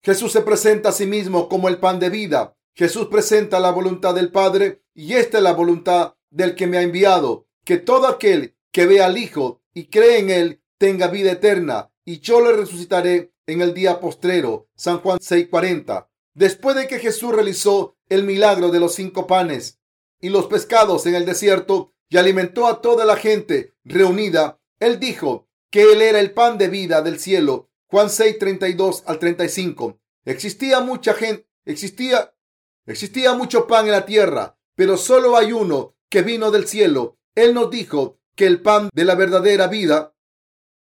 Jesús 0.01 0.31
se 0.31 0.41
presenta 0.41 0.89
a 0.89 0.93
sí 0.93 1.05
mismo 1.05 1.47
como 1.47 1.69
el 1.69 1.77
pan 1.77 1.99
de 1.99 2.09
vida. 2.09 2.57
Jesús 2.73 3.07
presenta 3.07 3.59
la 3.59 3.69
voluntad 3.69 4.15
del 4.15 4.31
Padre 4.31 4.81
y 4.95 5.13
esta 5.13 5.37
es 5.37 5.43
la 5.43 5.53
voluntad 5.53 6.15
del 6.31 6.55
que 6.55 6.65
me 6.65 6.79
ha 6.79 6.81
enviado, 6.81 7.47
que 7.63 7.77
todo 7.77 8.07
aquel 8.07 8.55
que 8.71 8.87
vea 8.87 9.05
al 9.05 9.17
Hijo 9.17 9.61
y 9.75 9.85
cree 9.85 10.17
en 10.17 10.31
él 10.31 10.63
tenga 10.79 11.07
vida 11.07 11.31
eterna 11.31 11.92
y 12.05 12.19
yo 12.19 12.41
le 12.41 12.53
resucitaré 12.53 13.33
en 13.47 13.61
el 13.61 13.73
día 13.73 13.99
postrero. 13.99 14.67
San 14.75 14.99
Juan 14.99 15.19
6:40. 15.19 16.09
Después 16.33 16.75
de 16.75 16.87
que 16.87 16.99
Jesús 16.99 17.33
realizó 17.33 17.97
el 18.09 18.23
milagro 18.23 18.69
de 18.69 18.79
los 18.79 18.95
cinco 18.95 19.27
panes 19.27 19.79
y 20.19 20.29
los 20.29 20.47
pescados 20.47 21.05
en 21.05 21.15
el 21.15 21.25
desierto 21.25 21.93
y 22.09 22.17
alimentó 22.17 22.67
a 22.67 22.81
toda 22.81 23.05
la 23.05 23.15
gente 23.15 23.73
reunida, 23.83 24.59
él 24.79 24.99
dijo 24.99 25.47
que 25.69 25.91
él 25.93 26.01
era 26.01 26.19
el 26.19 26.31
pan 26.31 26.57
de 26.57 26.69
vida 26.69 27.01
del 27.01 27.19
cielo. 27.19 27.69
Juan 27.87 28.07
6:32 28.09 29.03
al 29.05 29.19
35. 29.19 29.99
Existía 30.25 30.79
mucha 30.79 31.13
gente, 31.13 31.47
existía, 31.65 32.33
existía 32.85 33.33
mucho 33.33 33.67
pan 33.67 33.85
en 33.85 33.91
la 33.91 34.05
tierra, 34.05 34.57
pero 34.75 34.97
solo 34.97 35.37
hay 35.37 35.51
uno 35.51 35.95
que 36.09 36.21
vino 36.21 36.51
del 36.51 36.67
cielo. 36.67 37.17
Él 37.35 37.53
nos 37.53 37.69
dijo 37.69 38.19
que 38.35 38.47
el 38.47 38.61
pan 38.61 38.89
de 38.93 39.05
la 39.05 39.15
verdadera 39.15 39.67
vida 39.67 40.12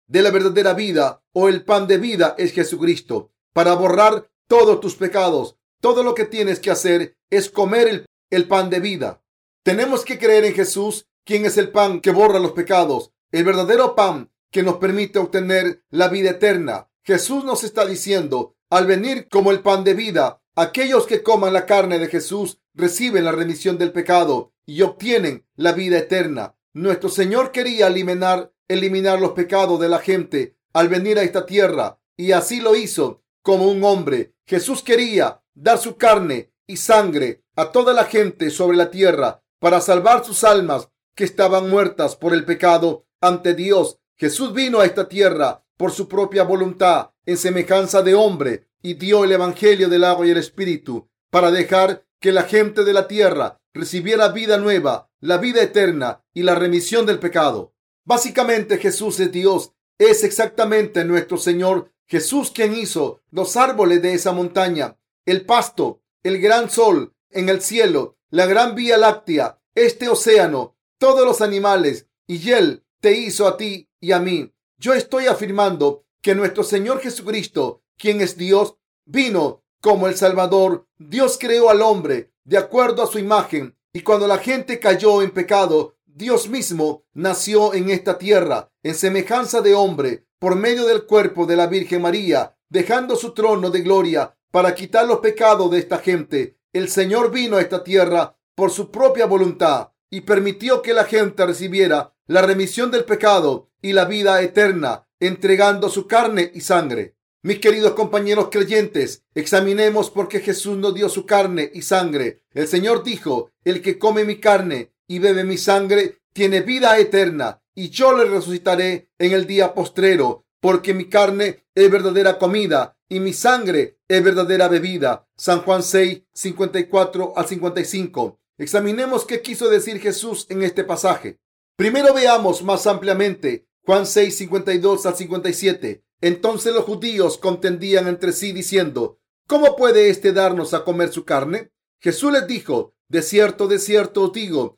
de 0.09 0.23
la 0.23 0.31
verdadera 0.31 0.75
vida 0.75 1.23
o 1.33 1.49
el 1.49 1.65
pan 1.65 1.87
de 1.87 1.99
vida 1.99 2.35
es 2.39 2.53
Jesucristo 2.53 3.31
para 3.53 3.75
borrar 3.75 4.29
todos 4.49 4.81
tus 4.81 4.97
pecados. 4.97 5.57
Todo 5.81 6.03
lo 6.03 6.15
que 6.15 6.25
tienes 6.25 6.59
que 6.59 6.71
hacer 6.71 7.17
es 7.31 7.51
comer 7.51 8.07
el, 8.31 8.49
pan 8.49 8.71
de 8.71 8.81
vida. 8.81 9.23
Tenemos 9.63 10.05
que 10.05 10.19
creer 10.19 10.45
en 10.45 10.55
Jesús, 10.55 11.07
quien 11.25 11.45
es 11.47 11.57
el 11.57 11.71
pan 11.71 12.01
que 12.01 12.11
borra 12.11 12.41
los 12.41 12.53
pecados, 12.53 13.13
el 13.31 13.45
verdadero 13.45 13.95
pan 13.95 14.31
que 14.51 14.63
nos 14.63 14.77
permite 14.79 15.19
obtener 15.19 15.85
la 15.91 16.09
vida 16.09 16.31
eterna. 16.31 16.89
Jesús 17.05 17.45
nos 17.45 17.63
está 17.65 17.87
diciendo, 17.87 18.57
al 18.71 18.87
venir 18.87 19.29
como 19.29 19.51
el 19.51 19.61
pan 19.61 19.85
de 19.85 19.95
vida, 19.95 20.41
aquellos 20.57 21.07
que 21.07 21.23
coman 21.23 21.53
la 21.53 21.67
carne 21.67 21.99
de 21.99 22.09
Jesús 22.09 22.61
reciben 22.75 23.25
la 23.25 23.33
remisión 23.33 23.79
del 23.79 23.93
pecado 23.93 24.53
y 24.67 24.83
obtienen 24.83 25.47
la 25.55 25.73
vida 25.73 25.99
eterna. 25.99 26.57
Nuestro 26.73 27.09
Señor 27.09 27.53
quería 27.53 27.89
eliminar 27.89 28.53
eliminar 28.69 29.21
los 29.21 29.33
pecados 29.33 29.81
de 29.81 29.89
la 29.89 29.99
gente 29.99 30.57
al 30.73 30.89
venir 30.89 31.19
a 31.19 31.23
esta 31.23 31.47
tierra 31.47 31.99
y 32.17 32.33
así 32.33 32.61
lo 32.61 32.77
hizo 32.77 33.23
como 33.43 33.67
un 33.71 33.83
hombre. 33.83 34.35
Jesús 34.47 34.83
quería 34.83 35.43
dar 35.55 35.79
su 35.79 35.97
carne 35.97 36.53
y 36.67 36.77
sangre 36.77 37.43
a 37.57 37.73
toda 37.73 37.93
la 37.93 38.05
gente 38.05 38.51
sobre 38.51 38.77
la 38.77 38.91
tierra 38.91 39.43
para 39.59 39.81
salvar 39.81 40.25
sus 40.25 40.45
almas 40.45 40.89
que 41.15 41.25
estaban 41.25 41.69
muertas 41.69 42.15
por 42.15 42.33
el 42.33 42.45
pecado 42.45 43.07
ante 43.21 43.55
Dios. 43.55 43.99
Jesús 44.17 44.53
vino 44.53 44.81
a 44.81 44.85
esta 44.85 45.09
tierra 45.09 45.65
por 45.77 45.93
su 45.93 46.09
propia 46.09 46.45
voluntad 46.45 47.11
en 47.25 47.37
semejanza 47.37 48.03
de 48.03 48.15
hombre 48.15 48.69
y 48.83 48.95
dio 48.95 49.25
el 49.25 49.33
Evangelio 49.33 49.89
del 49.89 50.05
agua 50.05 50.27
y 50.27 50.31
el 50.31 50.39
Espíritu 50.39 51.09
para 51.31 51.51
dejar 51.51 52.05
que 52.21 52.33
la 52.33 52.43
gente 52.45 52.85
de 52.85 52.93
la 52.93 53.09
tierra 53.09 53.61
recibiera 53.75 54.29
vida 54.29 54.59
nueva, 54.59 55.11
la 55.21 55.39
vida 55.39 55.63
eterna 55.63 56.23
y 56.35 56.43
la 56.43 56.55
remisión 56.55 57.07
del 57.07 57.19
pecado. 57.19 57.75
Básicamente 58.09 58.79
Jesús 58.79 59.21
es 59.21 59.31
Dios, 59.31 59.75
es 59.99 60.25
exactamente 60.25 61.05
nuestro 61.05 61.37
Señor 61.37 61.93
Jesús 62.07 62.51
quien 62.51 62.75
hizo 62.75 63.21
los 63.31 63.55
árboles 63.59 64.01
de 64.01 64.15
esa 64.15 64.33
montaña, 64.33 64.97
el 65.27 65.45
pasto, 65.45 66.01
el 66.23 66.41
gran 66.41 66.71
sol 66.71 67.15
en 67.29 67.51
el 67.51 67.61
cielo, 67.61 68.17
la 68.31 68.47
gran 68.47 68.75
vía 68.75 68.97
láctea, 68.97 69.61
este 69.75 70.09
océano, 70.09 70.75
todos 70.97 71.27
los 71.27 71.43
animales, 71.43 72.07
y 72.27 72.51
Él 72.51 72.83
te 73.01 73.13
hizo 73.13 73.47
a 73.47 73.59
ti 73.59 73.91
y 74.01 74.13
a 74.13 74.21
mí. 74.21 74.55
Yo 74.79 74.95
estoy 74.95 75.27
afirmando 75.27 76.07
que 76.23 76.35
nuestro 76.35 76.65
Señor 76.65 77.01
Jesucristo, 77.01 77.83
quien 77.99 78.23
es 78.23 78.39
Dios, 78.39 78.77
vino 79.05 79.65
como 79.83 80.09
el 80.09 80.17
Salvador. 80.17 80.89
Dios 80.97 81.37
creó 81.39 81.69
al 81.69 81.83
hombre 81.83 82.33
de 82.45 82.57
acuerdo 82.57 83.03
a 83.03 83.07
su 83.07 83.19
imagen, 83.19 83.77
y 83.93 84.01
cuando 84.01 84.27
la 84.27 84.39
gente 84.39 84.81
cayó 84.81 85.21
en 85.21 85.31
pecado, 85.31 85.98
Dios 86.19 86.49
mismo 86.49 87.05
nació 87.15 87.75
en 87.75 87.91
esta 87.91 88.19
tierra 88.19 88.73
en 88.83 88.97
semejanza 88.97 89.61
de 89.61 89.77
hombre 89.77 90.27
por 90.41 90.57
medio 90.57 90.85
del 90.85 91.05
cuerpo 91.05 91.47
de 91.47 91.55
la 91.55 91.69
Virgen 91.69 92.03
María, 92.03 92.57
dejando 92.69 93.15
su 93.15 93.35
trono 93.35 93.71
de 93.71 93.83
gloria 93.83 94.37
para 94.51 94.75
quitar 94.75 95.07
los 95.07 95.21
pecados 95.21 95.71
de 95.71 95.79
esta 95.79 95.99
gente. 95.99 96.59
El 96.73 96.89
Señor 96.89 97.31
vino 97.31 97.57
a 97.57 97.61
esta 97.61 97.85
tierra 97.85 98.37
por 98.57 98.73
su 98.73 98.91
propia 98.91 99.27
voluntad 99.27 99.93
y 100.11 100.23
permitió 100.23 100.83
que 100.83 100.93
la 100.93 101.05
gente 101.05 101.47
recibiera 101.47 102.13
la 102.27 102.43
remisión 102.43 102.91
del 102.91 103.05
pecado 103.05 103.71
y 103.81 103.93
la 103.93 104.05
vida 104.05 104.43
eterna, 104.43 105.07
entregando 105.21 105.89
su 105.89 106.09
carne 106.09 106.51
y 106.53 106.63
sangre. 106.63 107.15
Mis 107.43 107.61
queridos 107.61 107.93
compañeros 107.93 108.49
creyentes, 108.51 109.23
examinemos 109.37 110.11
por 110.11 110.27
qué 110.27 110.41
Jesús 110.41 110.79
nos 110.79 110.97
dio 110.97 111.09
su 111.09 111.25
carne 111.25 111.71
y 111.73 111.83
sangre. 111.83 112.43
El 112.55 112.67
Señor 112.67 113.05
dijo, 113.05 113.53
el 113.63 113.81
que 113.83 114.01
come 114.01 114.25
mi 114.25 114.41
carne 114.41 114.91
y 115.09 115.19
bebe 115.19 115.43
mi 115.43 115.59
sangre 115.59 116.21
tiene 116.33 116.61
vida 116.61 116.97
eterna 116.99 117.61
y 117.75 117.91
yo 117.91 118.17
le 118.17 118.25
resucitaré 118.25 119.11
en 119.19 119.33
el 119.33 119.47
día 119.47 119.75
postrero, 119.75 120.45
porque 120.61 120.95
mi 120.95 121.09
carne 121.09 121.65
es 121.75 121.91
verdadera 121.91 122.39
comida 122.39 122.97
y 123.09 123.21
mi 123.21 123.33
sangre 123.33 123.99
es 124.07 124.23
verdadera 124.23 124.69
bebida. 124.69 125.27
San 125.37 125.63
Juan 125.63 125.83
6, 125.83 126.23
54 126.33 127.33
al 127.37 127.47
55. 127.47 128.41
Examinemos 128.59 129.25
qué 129.25 129.41
quiso 129.41 129.69
decir 129.69 130.01
Jesús 130.01 130.47
en 130.49 130.63
este 130.63 130.85
pasaje. 130.85 131.39
Primero 131.77 132.13
veamos 132.13 132.63
más 132.63 132.87
ampliamente 132.87 133.69
Juan 133.85 134.05
6, 134.05 134.37
52 134.37 135.07
al 135.07 135.17
57. 135.17 136.03
Entonces 136.21 136.75
los 136.75 136.85
judíos 136.85 137.39
contendían 137.39 138.09
entre 138.09 138.33
sí 138.33 138.53
diciendo, 138.53 139.21
¿cómo 139.47 139.77
puede 139.77 140.11
éste 140.11 140.33
darnos 140.33 140.75
a 140.75 140.85
comer 140.85 141.11
su 141.13 141.25
carne? 141.25 141.71
Jesús 142.01 142.33
les 142.33 142.47
dijo, 142.47 142.95
de 143.09 143.23
cierto, 143.23 143.69
de 143.69 143.79
cierto 143.79 144.25
os 144.25 144.33
digo, 144.33 144.78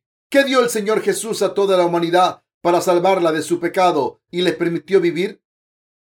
¿Qué 0.31 0.45
dio 0.45 0.61
el 0.61 0.69
Señor 0.69 1.01
Jesús 1.01 1.41
a 1.41 1.53
toda 1.53 1.75
la 1.75 1.85
humanidad 1.85 2.41
para 2.61 2.79
salvarla 2.79 3.33
de 3.33 3.41
su 3.41 3.59
pecado 3.59 4.21
y 4.31 4.43
le 4.43 4.53
permitió 4.53 5.01
vivir? 5.01 5.43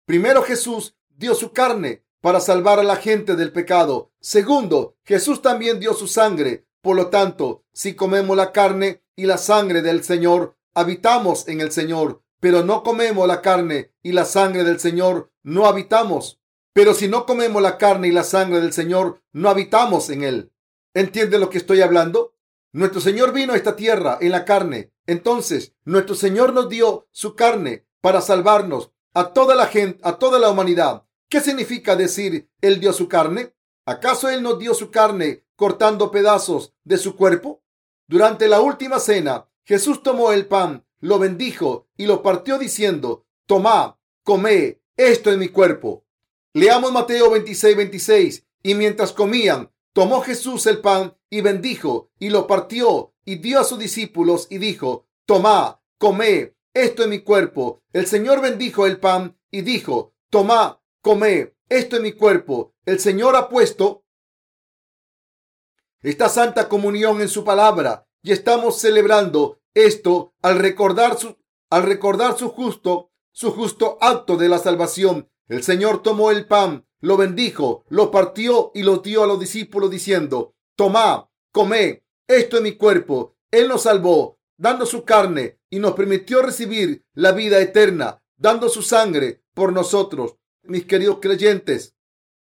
Primero 0.06 0.44
Jesús 0.44 0.96
dio 1.10 1.34
su 1.34 1.54
carne 1.54 2.04
para 2.22 2.40
salvar 2.40 2.80
a 2.80 2.84
la 2.84 2.98
gente 2.98 3.36
del 3.36 3.52
pecado. 3.52 4.12
Segundo, 4.20 4.96
Jesús 5.06 5.42
también 5.42 5.80
dio 5.80 5.96
su 5.96 6.06
sangre. 6.06 6.68
Por 6.84 6.98
lo 6.98 7.08
tanto, 7.08 7.66
si 7.74 7.96
comemos 7.96 8.38
la 8.38 8.52
carne 8.52 9.02
y 9.16 9.26
la 9.26 9.40
sangre 9.40 9.82
del 9.82 10.04
Señor, 10.04 10.56
habitamos 10.76 11.48
en 11.48 11.60
el 11.60 11.72
Señor. 11.72 12.22
Pero 12.40 12.64
no 12.64 12.84
comemos 12.84 13.28
la 13.28 13.42
carne 13.42 13.92
y 14.04 14.12
la 14.12 14.26
sangre 14.26 14.64
del 14.64 14.80
Señor, 14.80 15.32
no 15.42 15.66
habitamos. 15.66 16.40
Pero 16.74 16.94
si 16.94 17.08
no 17.08 17.26
comemos 17.26 17.60
la 17.60 17.80
carne 17.80 18.10
y 18.10 18.12
la 18.12 18.24
sangre 18.24 18.62
del 18.62 18.72
Señor, 18.72 19.24
no 19.32 19.50
habitamos 19.50 20.12
en 20.12 20.24
Él. 20.24 20.52
¿Entiende 20.94 21.40
lo 21.40 21.50
que 21.50 21.58
estoy 21.58 21.82
hablando? 21.82 22.36
Nuestro 22.74 23.02
Señor 23.02 23.34
vino 23.34 23.52
a 23.52 23.58
esta 23.58 23.76
tierra 23.76 24.18
en 24.22 24.32
la 24.32 24.46
carne. 24.46 24.94
Entonces, 25.06 25.74
nuestro 25.84 26.16
Señor 26.16 26.54
nos 26.54 26.70
dio 26.70 27.08
su 27.12 27.36
carne 27.36 27.86
para 28.00 28.22
salvarnos 28.22 28.92
a 29.14 29.34
toda 29.34 29.56
la 29.56 29.68
gente, 29.68 30.00
a 30.04 30.18
toda 30.18 30.40
la 30.40 30.50
humanidad. 30.50 31.04
¿Qué 31.28 31.42
significa 31.42 31.98
decir 31.98 32.50
Él 32.62 32.80
dio 32.80 32.94
su 32.94 33.10
carne? 33.10 33.54
¿Acaso 33.86 34.30
Él 34.30 34.42
nos 34.42 34.58
dio 34.58 34.74
su 34.74 34.90
carne 34.90 35.44
cortando 35.58 36.12
pedazos 36.12 36.74
de 36.86 36.98
su 36.98 37.18
cuerpo? 37.18 37.62
Durante 38.08 38.48
la 38.48 38.62
última 38.62 39.00
cena, 39.00 39.48
Jesús 39.66 40.02
tomó 40.02 40.32
el 40.32 40.46
pan, 40.48 40.86
lo 41.00 41.20
bendijo 41.20 41.88
y 41.98 42.06
lo 42.06 42.22
partió 42.22 42.58
diciendo, 42.58 43.26
Tomad, 43.48 43.96
comé, 44.24 44.82
esto 44.96 45.30
es 45.30 45.38
mi 45.38 45.50
cuerpo. 45.50 46.06
Leamos 46.54 46.92
Mateo 46.92 47.32
26, 47.32 47.76
26. 47.76 48.46
Y 48.64 48.76
mientras 48.76 49.12
comían, 49.12 49.72
tomó 49.94 50.22
Jesús 50.22 50.68
el 50.68 50.80
pan 50.80 51.16
y 51.32 51.42
bendijo 51.42 52.12
y 52.20 52.30
lo 52.30 52.46
partió 52.46 53.16
y 53.26 53.38
dio 53.38 53.60
a 53.60 53.64
sus 53.64 53.80
discípulos 53.80 54.48
y 54.52 54.58
dijo, 54.58 55.08
tomad, 55.26 55.78
comé, 55.98 56.56
esto 56.74 57.04
es 57.04 57.10
mi 57.10 57.20
cuerpo. 57.20 57.82
El 57.94 58.06
Señor 58.06 58.42
bendijo 58.42 58.86
el 58.86 59.00
pan 59.00 59.40
y 59.50 59.62
dijo, 59.62 60.14
tomad, 60.30 60.78
comé, 61.02 61.56
esto 61.70 61.96
es 61.96 62.02
mi 62.02 62.12
cuerpo. 62.12 62.76
El 62.86 63.00
Señor 63.00 63.36
ha 63.38 63.48
puesto 63.48 64.04
esta 66.02 66.28
santa 66.28 66.68
comunión 66.68 67.22
en 67.22 67.30
su 67.30 67.46
palabra 67.46 68.08
y 68.22 68.34
estamos 68.34 68.80
celebrando 68.80 69.62
esto 69.74 70.34
al 70.42 70.60
recordar 70.60 71.18
su, 71.18 71.38
al 71.70 71.84
recordar 71.84 72.38
su 72.38 72.50
justo, 72.50 73.12
su 73.32 73.52
justo 73.52 73.98
acto 74.02 74.36
de 74.36 74.50
la 74.50 74.60
salvación. 74.60 75.32
El 75.48 75.64
Señor 75.64 76.04
tomó 76.04 76.30
el 76.32 76.46
pan, 76.46 76.86
lo 77.00 77.16
bendijo, 77.16 77.86
lo 77.88 78.12
partió 78.12 78.72
y 78.74 78.84
lo 78.84 78.98
dio 78.98 79.24
a 79.24 79.28
los 79.28 79.40
discípulos 79.40 79.90
diciendo, 79.90 80.56
Tomá, 80.82 81.30
comé, 81.52 82.04
esto 82.28 82.58
es 82.58 82.64
mi 82.64 82.72
cuerpo. 82.72 83.38
Él 83.52 83.68
nos 83.68 83.84
salvó, 83.84 84.40
dando 84.58 84.88
su 84.88 85.06
carne 85.06 85.60
y 85.70 85.78
nos 85.78 85.94
permitió 85.94 86.42
recibir 86.42 87.06
la 87.14 87.34
vida 87.34 87.60
eterna, 87.60 88.24
dando 88.36 88.68
su 88.68 88.82
sangre 88.82 89.44
por 89.54 89.74
nosotros. 89.74 90.38
Mis 90.64 90.86
queridos 90.88 91.20
creyentes, 91.22 91.96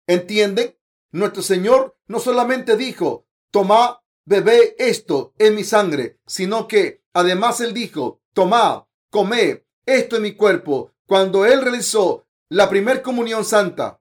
¿entienden? 0.05 0.77
Nuestro 1.09 1.41
Señor 1.41 1.97
no 2.05 2.19
solamente 2.19 2.77
dijo, 2.77 3.25
tomá, 3.49 4.03
bebé 4.23 4.75
esto 4.77 5.33
en 5.39 5.55
mi 5.55 5.63
sangre, 5.63 6.19
sino 6.27 6.67
que 6.67 7.01
además 7.13 7.59
Él 7.59 7.73
dijo, 7.73 8.21
tomá, 8.33 8.87
comé, 9.09 9.65
esto 9.87 10.17
es 10.17 10.21
mi 10.21 10.33
cuerpo, 10.33 10.93
cuando 11.07 11.43
Él 11.43 11.63
realizó 11.63 12.27
la 12.49 12.69
primer 12.69 13.01
comunión 13.01 13.43
santa. 13.43 13.99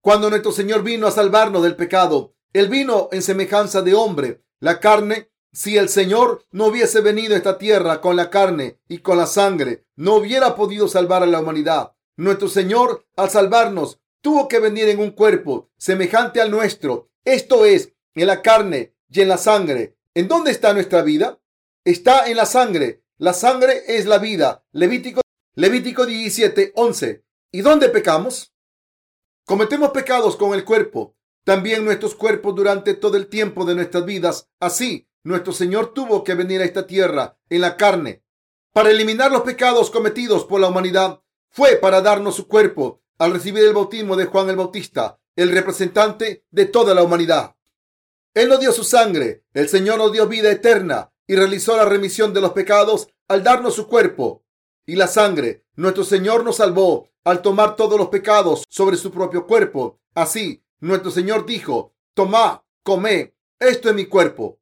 Cuando 0.00 0.30
nuestro 0.30 0.52
Señor 0.52 0.84
vino 0.84 1.08
a 1.08 1.10
salvarnos 1.10 1.64
del 1.64 1.74
pecado, 1.74 2.35
él 2.52 2.68
vino 2.68 3.08
en 3.12 3.22
semejanza 3.22 3.82
de 3.82 3.94
hombre. 3.94 4.42
La 4.60 4.80
carne, 4.80 5.30
si 5.52 5.76
el 5.76 5.88
Señor 5.88 6.44
no 6.50 6.66
hubiese 6.66 7.00
venido 7.00 7.34
a 7.34 7.38
esta 7.38 7.58
tierra 7.58 8.00
con 8.00 8.16
la 8.16 8.30
carne 8.30 8.78
y 8.88 8.98
con 8.98 9.18
la 9.18 9.26
sangre, 9.26 9.84
no 9.96 10.14
hubiera 10.14 10.54
podido 10.56 10.88
salvar 10.88 11.22
a 11.22 11.26
la 11.26 11.40
humanidad. 11.40 11.92
Nuestro 12.16 12.48
Señor, 12.48 13.06
al 13.16 13.30
salvarnos, 13.30 14.00
tuvo 14.20 14.48
que 14.48 14.58
venir 14.58 14.88
en 14.88 15.00
un 15.00 15.10
cuerpo 15.10 15.70
semejante 15.76 16.40
al 16.40 16.50
nuestro. 16.50 17.10
Esto 17.24 17.64
es, 17.64 17.92
en 18.14 18.26
la 18.26 18.42
carne 18.42 18.94
y 19.10 19.20
en 19.20 19.28
la 19.28 19.38
sangre. 19.38 19.96
¿En 20.14 20.28
dónde 20.28 20.50
está 20.50 20.72
nuestra 20.72 21.02
vida? 21.02 21.38
Está 21.84 22.28
en 22.28 22.36
la 22.36 22.46
sangre. 22.46 23.02
La 23.18 23.34
sangre 23.34 23.82
es 23.86 24.06
la 24.06 24.18
vida. 24.18 24.64
Levítico, 24.72 25.20
Levítico 25.54 26.06
17, 26.06 26.72
11. 26.74 27.24
¿Y 27.52 27.60
dónde 27.60 27.88
pecamos? 27.88 28.54
Cometemos 29.44 29.90
pecados 29.90 30.36
con 30.36 30.54
el 30.54 30.64
cuerpo 30.64 31.15
también 31.46 31.84
nuestros 31.84 32.16
cuerpos 32.16 32.56
durante 32.56 32.94
todo 32.94 33.16
el 33.16 33.28
tiempo 33.28 33.64
de 33.64 33.76
nuestras 33.76 34.04
vidas. 34.04 34.48
Así, 34.58 35.08
nuestro 35.22 35.52
Señor 35.52 35.94
tuvo 35.94 36.24
que 36.24 36.34
venir 36.34 36.60
a 36.60 36.64
esta 36.64 36.88
tierra 36.88 37.38
en 37.48 37.60
la 37.60 37.76
carne 37.76 38.24
para 38.72 38.90
eliminar 38.90 39.30
los 39.30 39.42
pecados 39.42 39.88
cometidos 39.90 40.44
por 40.44 40.60
la 40.60 40.66
humanidad. 40.66 41.22
Fue 41.48 41.76
para 41.76 42.02
darnos 42.02 42.34
su 42.34 42.48
cuerpo 42.48 43.00
al 43.18 43.32
recibir 43.32 43.62
el 43.62 43.74
bautismo 43.74 44.16
de 44.16 44.26
Juan 44.26 44.50
el 44.50 44.56
Bautista, 44.56 45.20
el 45.36 45.52
representante 45.52 46.44
de 46.50 46.66
toda 46.66 46.94
la 46.94 47.04
humanidad. 47.04 47.54
Él 48.34 48.48
nos 48.48 48.58
dio 48.58 48.72
su 48.72 48.82
sangre, 48.82 49.44
el 49.54 49.68
Señor 49.68 49.98
nos 49.98 50.10
dio 50.12 50.26
vida 50.26 50.50
eterna 50.50 51.12
y 51.28 51.36
realizó 51.36 51.76
la 51.76 51.84
remisión 51.84 52.34
de 52.34 52.40
los 52.40 52.54
pecados 52.54 53.06
al 53.28 53.44
darnos 53.44 53.74
su 53.74 53.86
cuerpo. 53.86 54.42
y 54.88 54.94
la 54.94 55.08
sangre. 55.08 55.64
Nuestro 55.74 56.04
Señor 56.04 56.44
nos 56.44 56.56
salvó 56.56 57.08
al 57.24 57.42
tomar 57.42 57.74
todos 57.74 57.98
los 57.98 58.08
pecados 58.08 58.64
sobre 58.68 58.96
su 58.96 59.10
propio 59.10 59.44
cuerpo. 59.46 59.98
Así, 60.14 60.62
nuestro 60.80 61.10
Señor 61.10 61.46
dijo, 61.46 61.94
tomad, 62.14 62.60
comed, 62.82 63.32
esto 63.58 63.88
es 63.88 63.94
mi 63.94 64.06
cuerpo. 64.06 64.60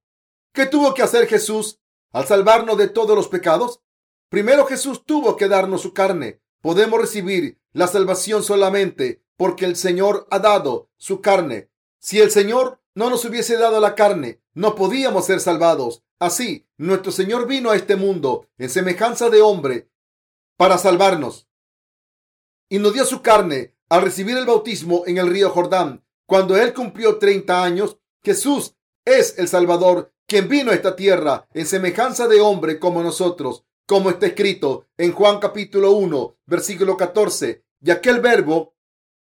¿Qué 0.52 0.66
tuvo 0.66 0.94
que 0.94 1.02
hacer 1.02 1.26
Jesús 1.26 1.80
al 2.12 2.26
salvarnos 2.26 2.78
de 2.78 2.88
todos 2.88 3.16
los 3.16 3.28
pecados? 3.28 3.80
Primero 4.28 4.66
Jesús 4.66 5.04
tuvo 5.04 5.36
que 5.36 5.48
darnos 5.48 5.82
su 5.82 5.92
carne. 5.92 6.40
Podemos 6.60 7.00
recibir 7.00 7.60
la 7.72 7.88
salvación 7.88 8.42
solamente 8.42 9.24
porque 9.36 9.64
el 9.64 9.76
Señor 9.76 10.26
ha 10.30 10.38
dado 10.38 10.90
su 10.96 11.20
carne. 11.20 11.70
Si 11.98 12.20
el 12.20 12.30
Señor 12.30 12.80
no 12.94 13.10
nos 13.10 13.24
hubiese 13.24 13.56
dado 13.56 13.80
la 13.80 13.94
carne, 13.94 14.40
no 14.54 14.74
podíamos 14.74 15.26
ser 15.26 15.40
salvados. 15.40 16.04
Así, 16.18 16.68
nuestro 16.76 17.10
Señor 17.10 17.46
vino 17.46 17.70
a 17.70 17.76
este 17.76 17.96
mundo 17.96 18.48
en 18.58 18.70
semejanza 18.70 19.30
de 19.30 19.42
hombre 19.42 19.90
para 20.56 20.78
salvarnos. 20.78 21.48
Y 22.68 22.78
nos 22.78 22.94
dio 22.94 23.04
su 23.04 23.22
carne 23.22 23.74
al 23.88 24.02
recibir 24.02 24.36
el 24.36 24.46
bautismo 24.46 25.02
en 25.06 25.18
el 25.18 25.28
río 25.28 25.50
Jordán. 25.50 26.03
Cuando 26.26 26.56
Él 26.56 26.72
cumplió 26.72 27.18
30 27.18 27.62
años, 27.62 27.98
Jesús 28.22 28.74
es 29.04 29.38
el 29.38 29.48
Salvador, 29.48 30.12
quien 30.26 30.48
vino 30.48 30.70
a 30.70 30.74
esta 30.74 30.96
tierra 30.96 31.46
en 31.52 31.66
semejanza 31.66 32.26
de 32.28 32.40
hombre 32.40 32.78
como 32.78 33.02
nosotros, 33.02 33.64
como 33.86 34.08
está 34.08 34.26
escrito 34.26 34.86
en 34.96 35.12
Juan 35.12 35.38
capítulo 35.38 35.92
1, 35.92 36.38
versículo 36.46 36.96
14. 36.96 37.64
Y 37.82 37.90
aquel 37.90 38.20
verbo 38.20 38.74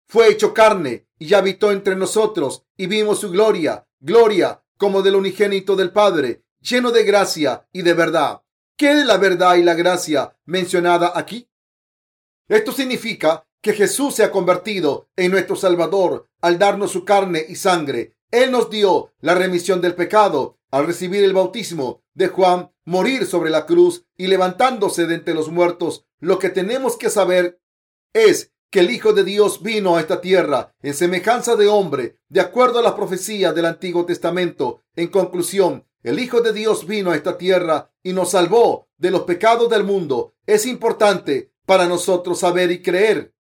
fue 0.06 0.28
hecho 0.28 0.54
carne 0.54 1.09
y 1.18 1.35
habitó 1.35 1.73
entre 1.73 1.97
nosotros 1.97 2.64
y 2.76 2.87
vimos 2.87 3.18
su 3.18 3.30
gloria, 3.30 3.87
gloria 3.99 4.62
como 4.76 5.02
del 5.02 5.16
unigénito 5.16 5.75
del 5.75 5.90
Padre, 5.90 6.44
lleno 6.61 6.92
de 6.92 7.02
gracia 7.02 7.66
y 7.73 7.82
de 7.82 7.94
verdad. 7.94 8.42
¿Qué 8.76 8.92
es 8.92 9.06
la 9.06 9.16
verdad 9.16 9.56
y 9.56 9.62
la 9.62 9.75
gracia 9.75 10.37
mencionada 10.44 11.12
aquí? 11.14 11.49
Esto 12.49 12.73
significa 12.73 13.47
que 13.62 13.73
Jesús 13.73 14.16
se 14.16 14.25
ha 14.25 14.33
convertido 14.33 15.09
en 15.16 15.31
nuestro 15.31 15.57
Salvador 15.57 16.28
al 16.40 16.59
darnos 16.59 16.90
su 16.90 17.04
carne 17.04 17.47
y 17.49 17.54
sangre. 17.54 18.16
Él 18.31 18.50
nos 18.50 18.69
dio 18.69 19.12
la 19.21 19.35
remisión 19.35 19.81
del 19.81 19.95
pecado 19.95 20.59
al 20.71 20.87
recibir 20.87 21.23
el 21.23 21.33
bautismo 21.33 22.02
de 22.14 22.28
Juan, 22.28 22.73
morir 22.85 23.25
sobre 23.25 23.50
la 23.50 23.64
cruz 23.64 24.04
y 24.16 24.26
levantándose 24.26 25.07
de 25.07 25.14
entre 25.14 25.35
los 25.35 25.49
muertos. 25.49 26.04
Lo 26.19 26.38
que 26.38 26.50
tenemos 26.50 26.97
que 26.97 27.09
saber 27.09 27.61
es 28.12 28.52
que 28.71 28.81
el 28.81 28.90
Hijo 28.90 29.12
de 29.12 29.23
Dios 29.23 29.62
vino 29.62 29.97
a 29.97 30.00
esta 30.00 30.21
tierra 30.21 30.75
en 30.83 30.95
semejanza 30.95 31.57
de 31.57 31.69
hombre, 31.69 32.19
de 32.28 32.40
acuerdo 32.40 32.81
a 32.81 32.83
las 32.83 32.95
profecías 32.95 33.54
del 33.54 33.66
Antiguo 33.66 34.07
Testamento. 34.07 34.83
En 34.97 35.09
conclusión, 35.09 35.87
el 36.02 36.19
Hijo 36.19 36.40
de 36.40 36.52
Dios 36.52 36.87
vino 36.87 37.11
a 37.11 37.16
esta 37.16 37.38
tierra 37.38 37.92
y 38.02 38.12
nos 38.12 38.31
salvó 38.31 38.88
de 38.97 39.11
los 39.11 39.23
pecados 39.23 39.69
del 39.71 39.85
mundo. 39.85 40.35
Es 40.47 40.66
importante 40.66 41.52
para 41.66 41.87
nosotros 41.87 42.40
saber 42.40 42.71
y 42.73 42.83
creer 42.83 43.32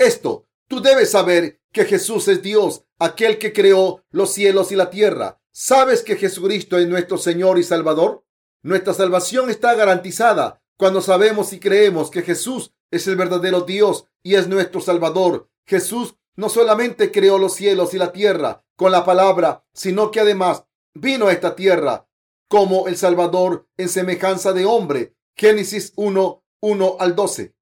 esto. 0.00 0.46
Tú 0.66 0.80
debes 0.80 1.10
saber 1.10 1.60
que 1.72 1.84
Jesús 1.84 2.26
es 2.28 2.42
Dios, 2.42 2.84
aquel 2.98 3.38
que 3.38 3.52
creó 3.52 4.02
los 4.10 4.32
cielos 4.32 4.72
y 4.72 4.76
la 4.76 4.90
tierra. 4.90 5.40
¿Sabes 5.52 6.02
que 6.02 6.16
Jesucristo 6.16 6.78
es 6.78 6.88
nuestro 6.88 7.18
Señor 7.18 7.58
y 7.58 7.62
Salvador? 7.62 8.24
Nuestra 8.62 8.94
salvación 8.94 9.50
está 9.50 9.74
garantizada 9.74 10.62
cuando 10.76 11.00
sabemos 11.00 11.52
y 11.52 11.60
creemos 11.60 12.10
que 12.10 12.22
Jesús 12.22 12.72
es 12.90 13.06
el 13.06 13.16
verdadero 13.16 13.62
Dios 13.62 14.06
y 14.22 14.34
es 14.34 14.48
nuestro 14.48 14.80
Salvador. 14.80 15.48
Jesús 15.66 16.16
no 16.36 16.48
solamente 16.48 17.10
creó 17.10 17.38
los 17.38 17.54
cielos 17.54 17.94
y 17.94 17.98
la 17.98 18.12
tierra 18.12 18.64
con 18.76 18.92
la 18.92 19.04
palabra, 19.04 19.64
sino 19.74 20.10
que 20.10 20.20
además 20.20 20.64
vino 20.94 21.28
a 21.28 21.32
esta 21.32 21.54
tierra 21.54 22.08
como 22.48 22.88
el 22.88 22.96
Salvador 22.96 23.68
en 23.76 23.88
semejanza 23.88 24.52
de 24.52 24.64
hombre. 24.64 25.14
Génesis 25.36 25.92
1, 25.96 26.42
1 26.60 26.96
al 26.98 27.14
12. 27.14 27.54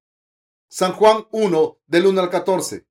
San 0.71 0.93
Juan 0.93 1.27
1, 1.31 1.79
del 1.87 2.07
1 2.07 2.21
al 2.21 2.29
14. 2.29 2.87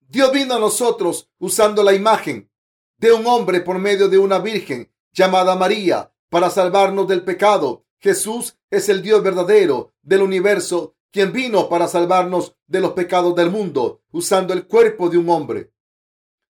Dios 0.00 0.30
vino 0.30 0.54
a 0.54 0.58
nosotros 0.58 1.30
usando 1.38 1.82
la 1.82 1.94
imagen 1.94 2.50
de 2.98 3.12
un 3.12 3.26
hombre 3.26 3.62
por 3.62 3.78
medio 3.78 4.10
de 4.10 4.18
una 4.18 4.38
virgen 4.38 4.92
llamada 5.10 5.56
María 5.56 6.12
para 6.28 6.50
salvarnos 6.50 7.08
del 7.08 7.24
pecado. 7.24 7.86
Jesús 7.98 8.58
es 8.70 8.90
el 8.90 9.00
Dios 9.00 9.22
verdadero 9.22 9.94
del 10.02 10.20
universo 10.20 10.94
quien 11.10 11.32
vino 11.32 11.70
para 11.70 11.88
salvarnos 11.88 12.56
de 12.66 12.80
los 12.80 12.92
pecados 12.92 13.34
del 13.36 13.50
mundo, 13.50 14.02
usando 14.10 14.52
el 14.52 14.66
cuerpo 14.66 15.08
de 15.08 15.18
un 15.18 15.30
hombre. 15.30 15.72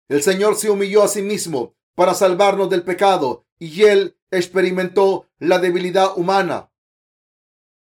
El 0.09 0.23
Señor 0.23 0.57
se 0.57 0.71
humilló 0.71 1.03
a 1.03 1.09
sí 1.09 1.21
mismo 1.21 1.75
para 1.95 2.15
salvarnos 2.15 2.71
del 2.71 2.85
pecado 2.85 3.47
y 3.59 3.83
él 3.85 4.19
experimentó 4.31 5.29
la 5.39 5.59
debilidad 5.59 6.17
humana. 6.17 6.72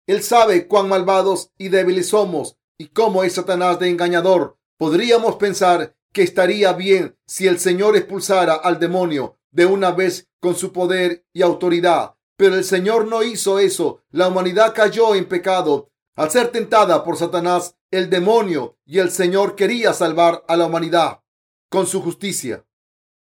Él 0.07 0.21
sabe 0.23 0.67
cuán 0.67 0.89
malvados 0.89 1.51
y 1.57 1.69
débiles 1.69 2.09
somos 2.09 2.57
y 2.77 2.87
cómo 2.87 3.23
es 3.23 3.33
Satanás 3.33 3.79
de 3.79 3.89
engañador. 3.89 4.57
Podríamos 4.77 5.35
pensar 5.37 5.95
que 6.11 6.23
estaría 6.23 6.73
bien 6.73 7.17
si 7.25 7.47
el 7.47 7.59
Señor 7.59 7.95
expulsara 7.95 8.53
al 8.53 8.79
demonio 8.79 9.37
de 9.51 9.65
una 9.65 9.91
vez 9.91 10.27
con 10.39 10.55
su 10.55 10.73
poder 10.73 11.25
y 11.33 11.41
autoridad. 11.41 12.15
Pero 12.35 12.55
el 12.55 12.63
Señor 12.63 13.07
no 13.07 13.23
hizo 13.23 13.59
eso. 13.59 14.03
La 14.09 14.27
humanidad 14.27 14.73
cayó 14.73 15.15
en 15.15 15.27
pecado 15.27 15.91
al 16.15 16.29
ser 16.29 16.51
tentada 16.51 17.03
por 17.03 17.17
Satanás, 17.17 17.75
el 17.89 18.09
demonio 18.09 18.77
y 18.85 18.99
el 18.99 19.09
Señor 19.09 19.55
quería 19.55 19.93
salvar 19.93 20.43
a 20.47 20.55
la 20.55 20.67
humanidad 20.67 21.21
con 21.69 21.87
su 21.87 22.01
justicia. 22.01 22.65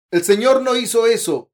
El 0.10 0.24
Señor 0.24 0.62
no 0.62 0.76
hizo 0.76 1.06
eso. 1.06 1.52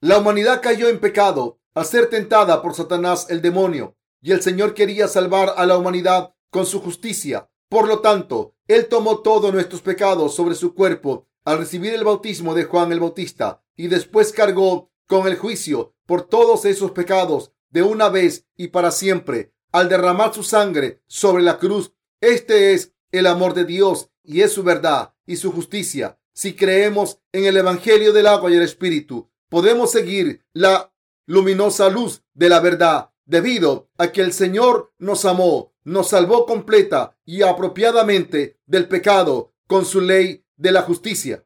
La 0.00 0.18
humanidad 0.18 0.60
cayó 0.62 0.88
en 0.88 1.00
pecado 1.00 1.58
al 1.74 1.86
ser 1.86 2.08
tentada 2.10 2.60
por 2.62 2.74
Satanás, 2.74 3.26
el 3.30 3.40
demonio, 3.40 3.95
y 4.26 4.32
el 4.32 4.42
Señor 4.42 4.74
quería 4.74 5.06
salvar 5.06 5.54
a 5.56 5.64
la 5.66 5.78
humanidad 5.78 6.34
con 6.50 6.66
su 6.66 6.80
justicia. 6.80 7.48
Por 7.68 7.86
lo 7.86 8.00
tanto, 8.00 8.56
Él 8.66 8.88
tomó 8.88 9.20
todos 9.20 9.54
nuestros 9.54 9.82
pecados 9.82 10.34
sobre 10.34 10.56
su 10.56 10.74
cuerpo 10.74 11.28
al 11.44 11.58
recibir 11.58 11.94
el 11.94 12.02
bautismo 12.02 12.52
de 12.52 12.64
Juan 12.64 12.90
el 12.90 12.98
Bautista 12.98 13.62
y 13.76 13.86
después 13.86 14.32
cargó 14.32 14.90
con 15.06 15.28
el 15.28 15.36
juicio 15.36 15.94
por 16.06 16.22
todos 16.22 16.64
esos 16.64 16.90
pecados 16.90 17.52
de 17.70 17.84
una 17.84 18.08
vez 18.08 18.48
y 18.56 18.66
para 18.66 18.90
siempre 18.90 19.52
al 19.70 19.88
derramar 19.88 20.34
su 20.34 20.42
sangre 20.42 21.04
sobre 21.06 21.44
la 21.44 21.58
cruz. 21.58 21.92
Este 22.20 22.74
es 22.74 22.94
el 23.12 23.28
amor 23.28 23.54
de 23.54 23.64
Dios 23.64 24.10
y 24.24 24.40
es 24.40 24.52
su 24.52 24.64
verdad 24.64 25.14
y 25.24 25.36
su 25.36 25.52
justicia. 25.52 26.18
Si 26.32 26.56
creemos 26.56 27.20
en 27.30 27.44
el 27.44 27.56
Evangelio 27.58 28.12
del 28.12 28.26
agua 28.26 28.50
y 28.50 28.56
el 28.56 28.62
Espíritu, 28.62 29.30
podemos 29.48 29.92
seguir 29.92 30.44
la 30.52 30.92
luminosa 31.26 31.88
luz 31.90 32.24
de 32.34 32.48
la 32.48 32.58
verdad 32.58 33.12
debido 33.26 33.90
a 33.98 34.12
que 34.12 34.22
el 34.22 34.32
Señor 34.32 34.92
nos 34.98 35.24
amó, 35.24 35.74
nos 35.84 36.08
salvó 36.08 36.46
completa 36.46 37.16
y 37.24 37.42
apropiadamente 37.42 38.58
del 38.66 38.88
pecado 38.88 39.52
con 39.66 39.84
su 39.84 40.00
ley 40.00 40.44
de 40.56 40.72
la 40.72 40.82
justicia. 40.82 41.44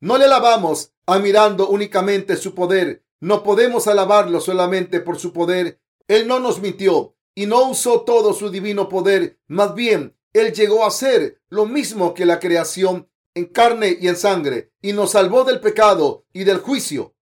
No 0.00 0.18
le 0.18 0.26
alabamos 0.26 0.92
admirando 1.06 1.68
únicamente 1.68 2.36
su 2.36 2.54
poder. 2.54 3.04
No 3.20 3.42
podemos 3.42 3.86
alabarlo 3.88 4.40
solamente 4.40 5.00
por 5.00 5.18
su 5.18 5.32
poder. 5.32 5.80
Él 6.06 6.28
no 6.28 6.38
nos 6.38 6.60
mintió 6.60 7.16
y 7.34 7.46
no 7.46 7.68
usó 7.68 8.02
todo 8.02 8.32
su 8.32 8.50
divino 8.50 8.88
poder. 8.88 9.40
Más 9.46 9.74
bien, 9.74 10.16
Él 10.32 10.52
llegó 10.52 10.84
a 10.84 10.90
ser 10.90 11.40
lo 11.48 11.66
mismo 11.66 12.14
que 12.14 12.26
la 12.26 12.38
creación 12.38 13.08
en 13.34 13.46
carne 13.46 13.96
y 14.00 14.08
en 14.08 14.16
sangre 14.16 14.72
y 14.82 14.92
nos 14.92 15.12
salvó 15.12 15.44
del 15.44 15.60
pecado 15.60 16.26
y 16.32 16.44
del 16.44 16.58
juicio. 16.58 17.14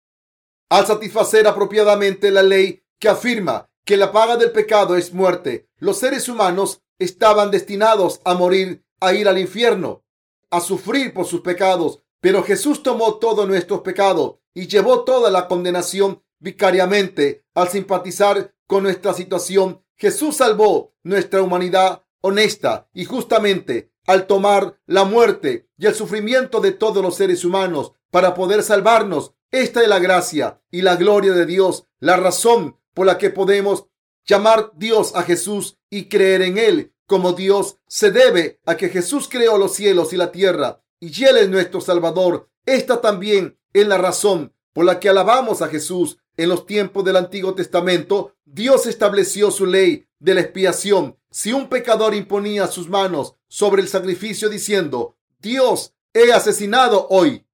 Al 0.68 0.86
satisfacer 0.86 1.46
apropiadamente 1.46 2.30
la 2.30 2.42
ley 2.42 2.82
que 2.98 3.08
afirma 3.08 3.68
que 3.84 3.96
la 3.96 4.12
paga 4.12 4.36
del 4.36 4.52
pecado 4.52 4.96
es 4.96 5.12
muerte, 5.12 5.68
los 5.78 5.98
seres 5.98 6.28
humanos 6.28 6.82
estaban 6.98 7.50
destinados 7.50 8.20
a 8.24 8.34
morir, 8.34 8.84
a 9.00 9.12
ir 9.12 9.28
al 9.28 9.38
infierno, 9.38 10.04
a 10.50 10.60
sufrir 10.60 11.12
por 11.12 11.26
sus 11.26 11.42
pecados. 11.42 12.00
Pero 12.20 12.42
Jesús 12.42 12.82
tomó 12.82 13.16
todos 13.16 13.46
nuestros 13.46 13.82
pecados 13.82 14.36
y 14.54 14.66
llevó 14.66 15.04
toda 15.04 15.30
la 15.30 15.46
condenación 15.46 16.22
vicariamente 16.38 17.44
al 17.54 17.68
simpatizar 17.68 18.54
con 18.66 18.82
nuestra 18.82 19.12
situación 19.12 19.82
Jesús 19.96 20.36
salvó 20.36 20.94
nuestra 21.02 21.42
humanidad 21.42 22.02
honesta 22.20 22.88
y 22.92 23.06
justamente 23.06 23.92
al 24.06 24.26
tomar 24.26 24.78
la 24.86 25.04
muerte 25.04 25.68
y 25.78 25.86
el 25.86 25.94
sufrimiento 25.94 26.60
de 26.60 26.72
todos 26.72 27.02
los 27.02 27.16
seres 27.16 27.44
humanos 27.44 27.92
para 28.10 28.34
poder 28.34 28.62
salvarnos. 28.62 29.32
Esta 29.50 29.82
es 29.82 29.88
la 29.88 29.98
gracia 29.98 30.60
y 30.70 30.82
la 30.82 30.96
gloria 30.96 31.32
de 31.32 31.46
Dios, 31.46 31.86
la 31.98 32.16
razón 32.16 32.76
por 32.96 33.06
la 33.06 33.18
que 33.18 33.28
podemos 33.28 33.84
llamar 34.24 34.72
Dios 34.74 35.12
a 35.14 35.22
Jesús 35.22 35.76
y 35.90 36.08
creer 36.08 36.40
en 36.40 36.56
Él 36.56 36.94
como 37.06 37.34
Dios 37.34 37.76
se 37.86 38.10
debe 38.10 38.58
a 38.64 38.78
que 38.78 38.88
Jesús 38.88 39.28
creó 39.28 39.58
los 39.58 39.74
cielos 39.74 40.14
y 40.14 40.16
la 40.16 40.32
tierra 40.32 40.82
y 40.98 41.24
Él 41.24 41.36
es 41.36 41.50
nuestro 41.50 41.82
Salvador. 41.82 42.48
Esta 42.64 43.02
también 43.02 43.58
es 43.74 43.86
la 43.86 43.98
razón 43.98 44.54
por 44.72 44.86
la 44.86 44.98
que 44.98 45.10
alabamos 45.10 45.60
a 45.60 45.68
Jesús 45.68 46.16
en 46.38 46.48
los 46.48 46.66
tiempos 46.66 47.04
del 47.04 47.16
Antiguo 47.16 47.54
Testamento, 47.54 48.34
Dios 48.44 48.86
estableció 48.86 49.50
su 49.50 49.66
ley 49.66 50.06
de 50.18 50.34
la 50.34 50.40
expiación. 50.40 51.18
Si 51.30 51.52
un 51.52 51.68
pecador 51.68 52.14
imponía 52.14 52.66
sus 52.66 52.88
manos 52.88 53.34
sobre 53.48 53.82
el 53.82 53.88
sacrificio 53.88 54.48
diciendo, 54.48 55.16
Dios, 55.38 55.94
he 56.14 56.32
asesinado 56.32 57.06
hoy 57.10 57.46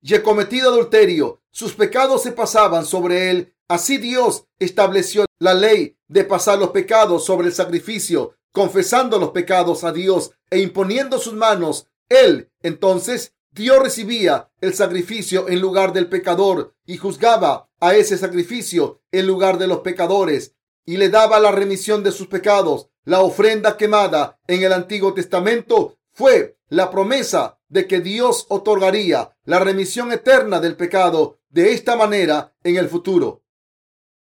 y 0.00 0.14
he 0.14 0.22
cometido 0.22 0.70
adulterio, 0.70 1.42
sus 1.50 1.74
pecados 1.74 2.22
se 2.22 2.32
pasaban 2.32 2.84
sobre 2.84 3.30
él. 3.30 3.54
Así 3.68 3.98
Dios 3.98 4.46
estableció 4.58 5.26
la 5.38 5.52
ley 5.52 5.98
de 6.08 6.24
pasar 6.24 6.58
los 6.58 6.70
pecados 6.70 7.26
sobre 7.26 7.48
el 7.48 7.52
sacrificio, 7.52 8.34
confesando 8.50 9.18
los 9.18 9.30
pecados 9.30 9.84
a 9.84 9.92
Dios 9.92 10.32
e 10.50 10.60
imponiendo 10.60 11.18
sus 11.18 11.34
manos, 11.34 11.86
él 12.08 12.50
entonces 12.62 13.34
Dios 13.50 13.82
recibía 13.82 14.50
el 14.62 14.72
sacrificio 14.72 15.48
en 15.48 15.60
lugar 15.60 15.92
del 15.92 16.08
pecador 16.08 16.74
y 16.86 16.96
juzgaba 16.96 17.68
a 17.80 17.94
ese 17.94 18.16
sacrificio 18.16 19.02
en 19.12 19.26
lugar 19.26 19.58
de 19.58 19.66
los 19.66 19.80
pecadores 19.80 20.54
y 20.86 20.96
le 20.96 21.10
daba 21.10 21.38
la 21.38 21.52
remisión 21.52 22.02
de 22.02 22.12
sus 22.12 22.28
pecados. 22.28 22.88
La 23.04 23.20
ofrenda 23.20 23.76
quemada 23.76 24.38
en 24.46 24.62
el 24.62 24.72
Antiguo 24.72 25.12
Testamento 25.12 25.98
fue 26.12 26.58
la 26.68 26.90
promesa 26.90 27.58
de 27.68 27.86
que 27.86 28.00
Dios 28.00 28.46
otorgaría 28.48 29.36
la 29.44 29.58
remisión 29.58 30.10
eterna 30.12 30.60
del 30.60 30.76
pecado 30.76 31.38
de 31.50 31.72
esta 31.72 31.96
manera 31.96 32.54
en 32.64 32.76
el 32.76 32.88
futuro. 32.88 33.42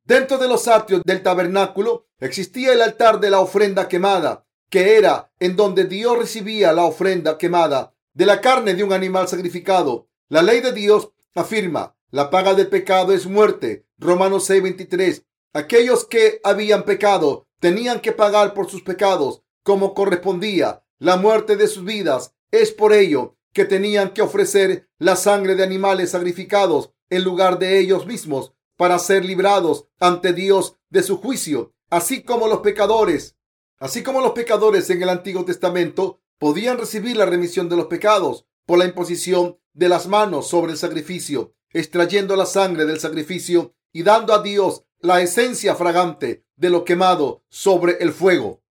Dentro 0.06 0.38
de 0.38 0.48
los 0.48 0.68
atrios 0.68 1.02
del 1.04 1.24
tabernáculo 1.24 2.06
existía 2.20 2.74
el 2.74 2.84
altar 2.84 3.20
de 3.20 3.32
la 3.32 3.40
ofrenda 3.40 3.88
quemada, 3.88 4.46
que 4.70 4.98
era 4.98 5.32
en 5.40 5.56
donde 5.56 5.86
Dios 5.86 6.16
recibía 6.16 6.74
la 6.74 6.84
ofrenda 6.84 7.40
quemada 7.40 7.96
de 8.14 8.28
la 8.28 8.40
carne 8.40 8.76
de 8.76 8.84
un 8.84 8.94
animal 8.94 9.28
sacrificado. 9.28 10.08
La 10.30 10.44
ley 10.44 10.62
de 10.62 10.74
Dios 10.74 11.10
afirma, 11.34 11.96
la 12.12 12.30
paga 12.30 12.54
del 12.54 12.68
pecado 12.68 13.14
es 13.14 13.26
muerte. 13.26 13.88
Romanos 13.98 14.48
6:23. 14.48 15.24
Aquellos 15.54 16.06
que 16.06 16.40
habían 16.44 16.84
pecado 16.84 17.48
tenían 17.60 18.00
que 18.00 18.12
pagar 18.12 18.54
por 18.54 18.70
sus 18.70 18.84
pecados 18.84 19.42
como 19.64 19.96
correspondía 19.96 20.84
la 21.00 21.18
muerte 21.18 21.56
de 21.56 21.68
sus 21.68 21.84
vidas. 21.84 22.36
Es 22.52 22.72
por 22.72 22.94
ello 22.94 23.38
que 23.54 23.66
tenían 23.66 24.12
que 24.12 24.22
ofrecer 24.22 24.88
la 25.00 25.16
sangre 25.16 25.56
de 25.56 25.64
animales 25.64 26.12
sacrificados 26.12 26.92
en 27.10 27.24
lugar 27.24 27.58
de 27.58 27.80
ellos 27.80 28.06
mismos 28.06 28.55
para 28.78 29.00
ser 29.00 29.26
librados 29.26 29.88
ante 30.00 30.34
Dios 30.34 30.78
de 30.90 31.04
su 31.04 31.18
juicio, 31.18 31.74
así 31.90 32.24
como 32.24 32.48
los 32.48 32.60
pecadores, 32.60 33.38
así 33.80 34.04
como 34.04 34.22
los 34.22 34.32
pecadores 34.32 34.90
en 34.90 35.02
el 35.02 35.10
Antiguo 35.10 35.46
Testamento 35.46 36.20
podían 36.38 36.78
recibir 36.78 37.18
la 37.18 37.26
remisión 37.26 37.70
de 37.70 37.78
los 37.78 37.88
pecados 37.88 38.46
por 38.66 38.78
la 38.80 38.86
imposición 38.86 39.58
de 39.74 39.90
las 39.90 40.08
manos 40.08 40.48
sobre 40.48 40.74
el 40.74 40.78
sacrificio, 40.78 41.54
extrayendo 41.72 42.36
la 42.36 42.46
sangre 42.46 42.86
del 42.86 43.00
sacrificio 43.00 43.74
y 43.92 44.04
dando 44.04 44.34
a 44.34 44.42
Dios 44.42 44.84
la 45.00 45.22
esencia 45.22 45.76
fragante 45.76 46.46
de 46.56 46.70
lo 46.70 46.84
quemado 46.84 47.44
sobre 47.50 47.98
el 48.00 48.12
fuego 48.12 48.62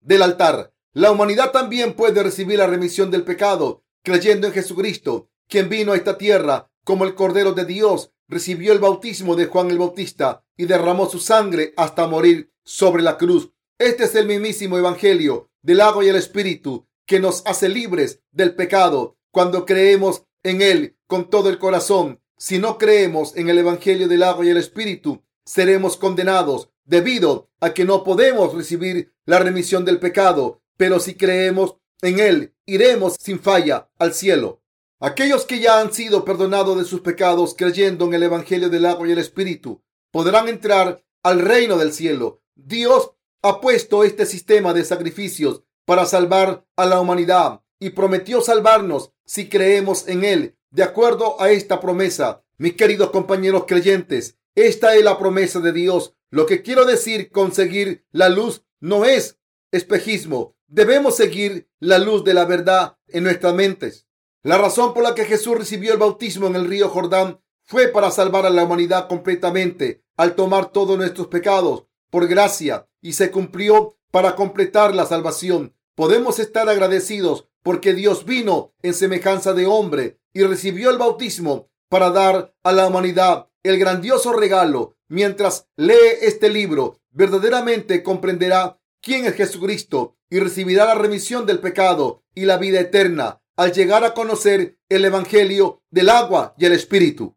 del 0.00 0.22
altar. 0.22 0.72
La 0.92 1.10
humanidad 1.10 1.50
también 1.50 1.94
puede 1.94 2.22
recibir 2.22 2.58
la 2.58 2.66
remisión 2.66 3.10
del 3.10 3.24
pecado 3.24 3.82
creyendo 4.02 4.46
en 4.46 4.52
Jesucristo, 4.52 5.30
quien 5.48 5.68
vino 5.68 5.92
a 5.92 5.96
esta 5.96 6.18
tierra 6.18 6.70
como 6.84 7.04
el 7.04 7.14
Cordero 7.14 7.52
de 7.52 7.64
Dios 7.64 8.12
recibió 8.28 8.72
el 8.72 8.78
bautismo 8.78 9.36
de 9.36 9.46
Juan 9.46 9.70
el 9.70 9.78
Bautista 9.78 10.44
y 10.56 10.66
derramó 10.66 11.08
su 11.08 11.18
sangre 11.18 11.74
hasta 11.76 12.06
morir 12.06 12.52
sobre 12.64 13.02
la 13.02 13.18
cruz. 13.18 13.50
Este 13.78 14.04
es 14.04 14.14
el 14.14 14.26
mismísimo 14.26 14.78
Evangelio 14.78 15.50
del 15.62 15.80
agua 15.80 16.04
y 16.04 16.08
el 16.08 16.16
Espíritu 16.16 16.86
que 17.06 17.20
nos 17.20 17.42
hace 17.46 17.68
libres 17.68 18.22
del 18.32 18.54
pecado 18.54 19.16
cuando 19.30 19.66
creemos 19.66 20.24
en 20.42 20.62
Él 20.62 20.96
con 21.06 21.28
todo 21.28 21.50
el 21.50 21.58
corazón. 21.58 22.20
Si 22.38 22.58
no 22.58 22.78
creemos 22.78 23.36
en 23.36 23.48
el 23.48 23.58
Evangelio 23.58 24.08
del 24.08 24.22
agua 24.22 24.44
y 24.44 24.50
el 24.50 24.56
Espíritu, 24.56 25.22
seremos 25.44 25.96
condenados 25.96 26.70
debido 26.84 27.50
a 27.60 27.74
que 27.74 27.84
no 27.84 28.04
podemos 28.04 28.54
recibir 28.54 29.12
la 29.24 29.38
remisión 29.38 29.84
del 29.84 29.98
pecado. 29.98 30.62
Pero 30.76 31.00
si 31.00 31.14
creemos 31.14 31.76
en 32.02 32.18
Él, 32.18 32.54
iremos 32.66 33.16
sin 33.20 33.38
falla 33.38 33.88
al 33.98 34.14
cielo. 34.14 34.62
Aquellos 35.04 35.44
que 35.44 35.60
ya 35.60 35.80
han 35.80 35.92
sido 35.92 36.24
perdonados 36.24 36.78
de 36.78 36.86
sus 36.86 37.02
pecados 37.02 37.54
creyendo 37.54 38.06
en 38.06 38.14
el 38.14 38.22
Evangelio 38.22 38.70
del 38.70 38.86
agua 38.86 39.06
y 39.06 39.12
el 39.12 39.18
Espíritu 39.18 39.82
podrán 40.10 40.48
entrar 40.48 41.04
al 41.22 41.40
reino 41.40 41.76
del 41.76 41.92
cielo. 41.92 42.40
Dios 42.54 43.10
ha 43.42 43.60
puesto 43.60 44.02
este 44.02 44.24
sistema 44.24 44.72
de 44.72 44.82
sacrificios 44.82 45.62
para 45.84 46.06
salvar 46.06 46.64
a 46.76 46.86
la 46.86 47.00
humanidad 47.00 47.60
y 47.78 47.90
prometió 47.90 48.40
salvarnos 48.40 49.12
si 49.26 49.50
creemos 49.50 50.08
en 50.08 50.24
Él. 50.24 50.56
De 50.70 50.82
acuerdo 50.82 51.38
a 51.38 51.50
esta 51.50 51.80
promesa, 51.80 52.42
mis 52.56 52.72
queridos 52.72 53.10
compañeros 53.10 53.64
creyentes, 53.68 54.38
esta 54.54 54.96
es 54.96 55.04
la 55.04 55.18
promesa 55.18 55.60
de 55.60 55.74
Dios. 55.74 56.14
Lo 56.30 56.46
que 56.46 56.62
quiero 56.62 56.86
decir, 56.86 57.30
conseguir 57.30 58.06
la 58.10 58.30
luz 58.30 58.62
no 58.80 59.04
es 59.04 59.38
espejismo. 59.70 60.56
Debemos 60.66 61.14
seguir 61.14 61.68
la 61.78 61.98
luz 61.98 62.24
de 62.24 62.32
la 62.32 62.46
verdad 62.46 62.96
en 63.08 63.24
nuestras 63.24 63.52
mentes. 63.52 64.03
La 64.44 64.58
razón 64.58 64.92
por 64.92 65.02
la 65.02 65.14
que 65.14 65.24
Jesús 65.24 65.56
recibió 65.56 65.92
el 65.92 65.98
bautismo 65.98 66.46
en 66.46 66.54
el 66.54 66.66
río 66.66 66.90
Jordán 66.90 67.40
fue 67.62 67.88
para 67.88 68.10
salvar 68.10 68.44
a 68.44 68.50
la 68.50 68.64
humanidad 68.64 69.08
completamente 69.08 70.04
al 70.18 70.34
tomar 70.34 70.70
todos 70.70 70.98
nuestros 70.98 71.28
pecados 71.28 71.86
por 72.10 72.28
gracia 72.28 72.86
y 73.00 73.14
se 73.14 73.30
cumplió 73.30 73.96
para 74.10 74.36
completar 74.36 74.94
la 74.94 75.06
salvación. 75.06 75.74
Podemos 75.94 76.38
estar 76.40 76.68
agradecidos 76.68 77.48
porque 77.62 77.94
Dios 77.94 78.26
vino 78.26 78.74
en 78.82 78.92
semejanza 78.92 79.54
de 79.54 79.64
hombre 79.64 80.20
y 80.34 80.42
recibió 80.42 80.90
el 80.90 80.98
bautismo 80.98 81.70
para 81.88 82.10
dar 82.10 82.54
a 82.62 82.72
la 82.72 82.86
humanidad 82.86 83.48
el 83.62 83.78
grandioso 83.78 84.34
regalo. 84.34 84.98
Mientras 85.08 85.68
lee 85.76 86.18
este 86.20 86.50
libro, 86.50 87.00
verdaderamente 87.12 88.02
comprenderá 88.02 88.78
quién 89.00 89.24
es 89.24 89.36
Jesucristo 89.36 90.18
y 90.28 90.38
recibirá 90.38 90.84
la 90.84 90.96
remisión 90.96 91.46
del 91.46 91.60
pecado 91.60 92.24
y 92.34 92.44
la 92.44 92.58
vida 92.58 92.80
eterna 92.80 93.40
al 93.56 93.72
llegar 93.72 94.04
a 94.04 94.14
conocer 94.14 94.78
el 94.88 95.04
Evangelio 95.04 95.82
del 95.90 96.10
agua 96.10 96.54
y 96.58 96.66
el 96.66 96.72
Espíritu. 96.72 97.36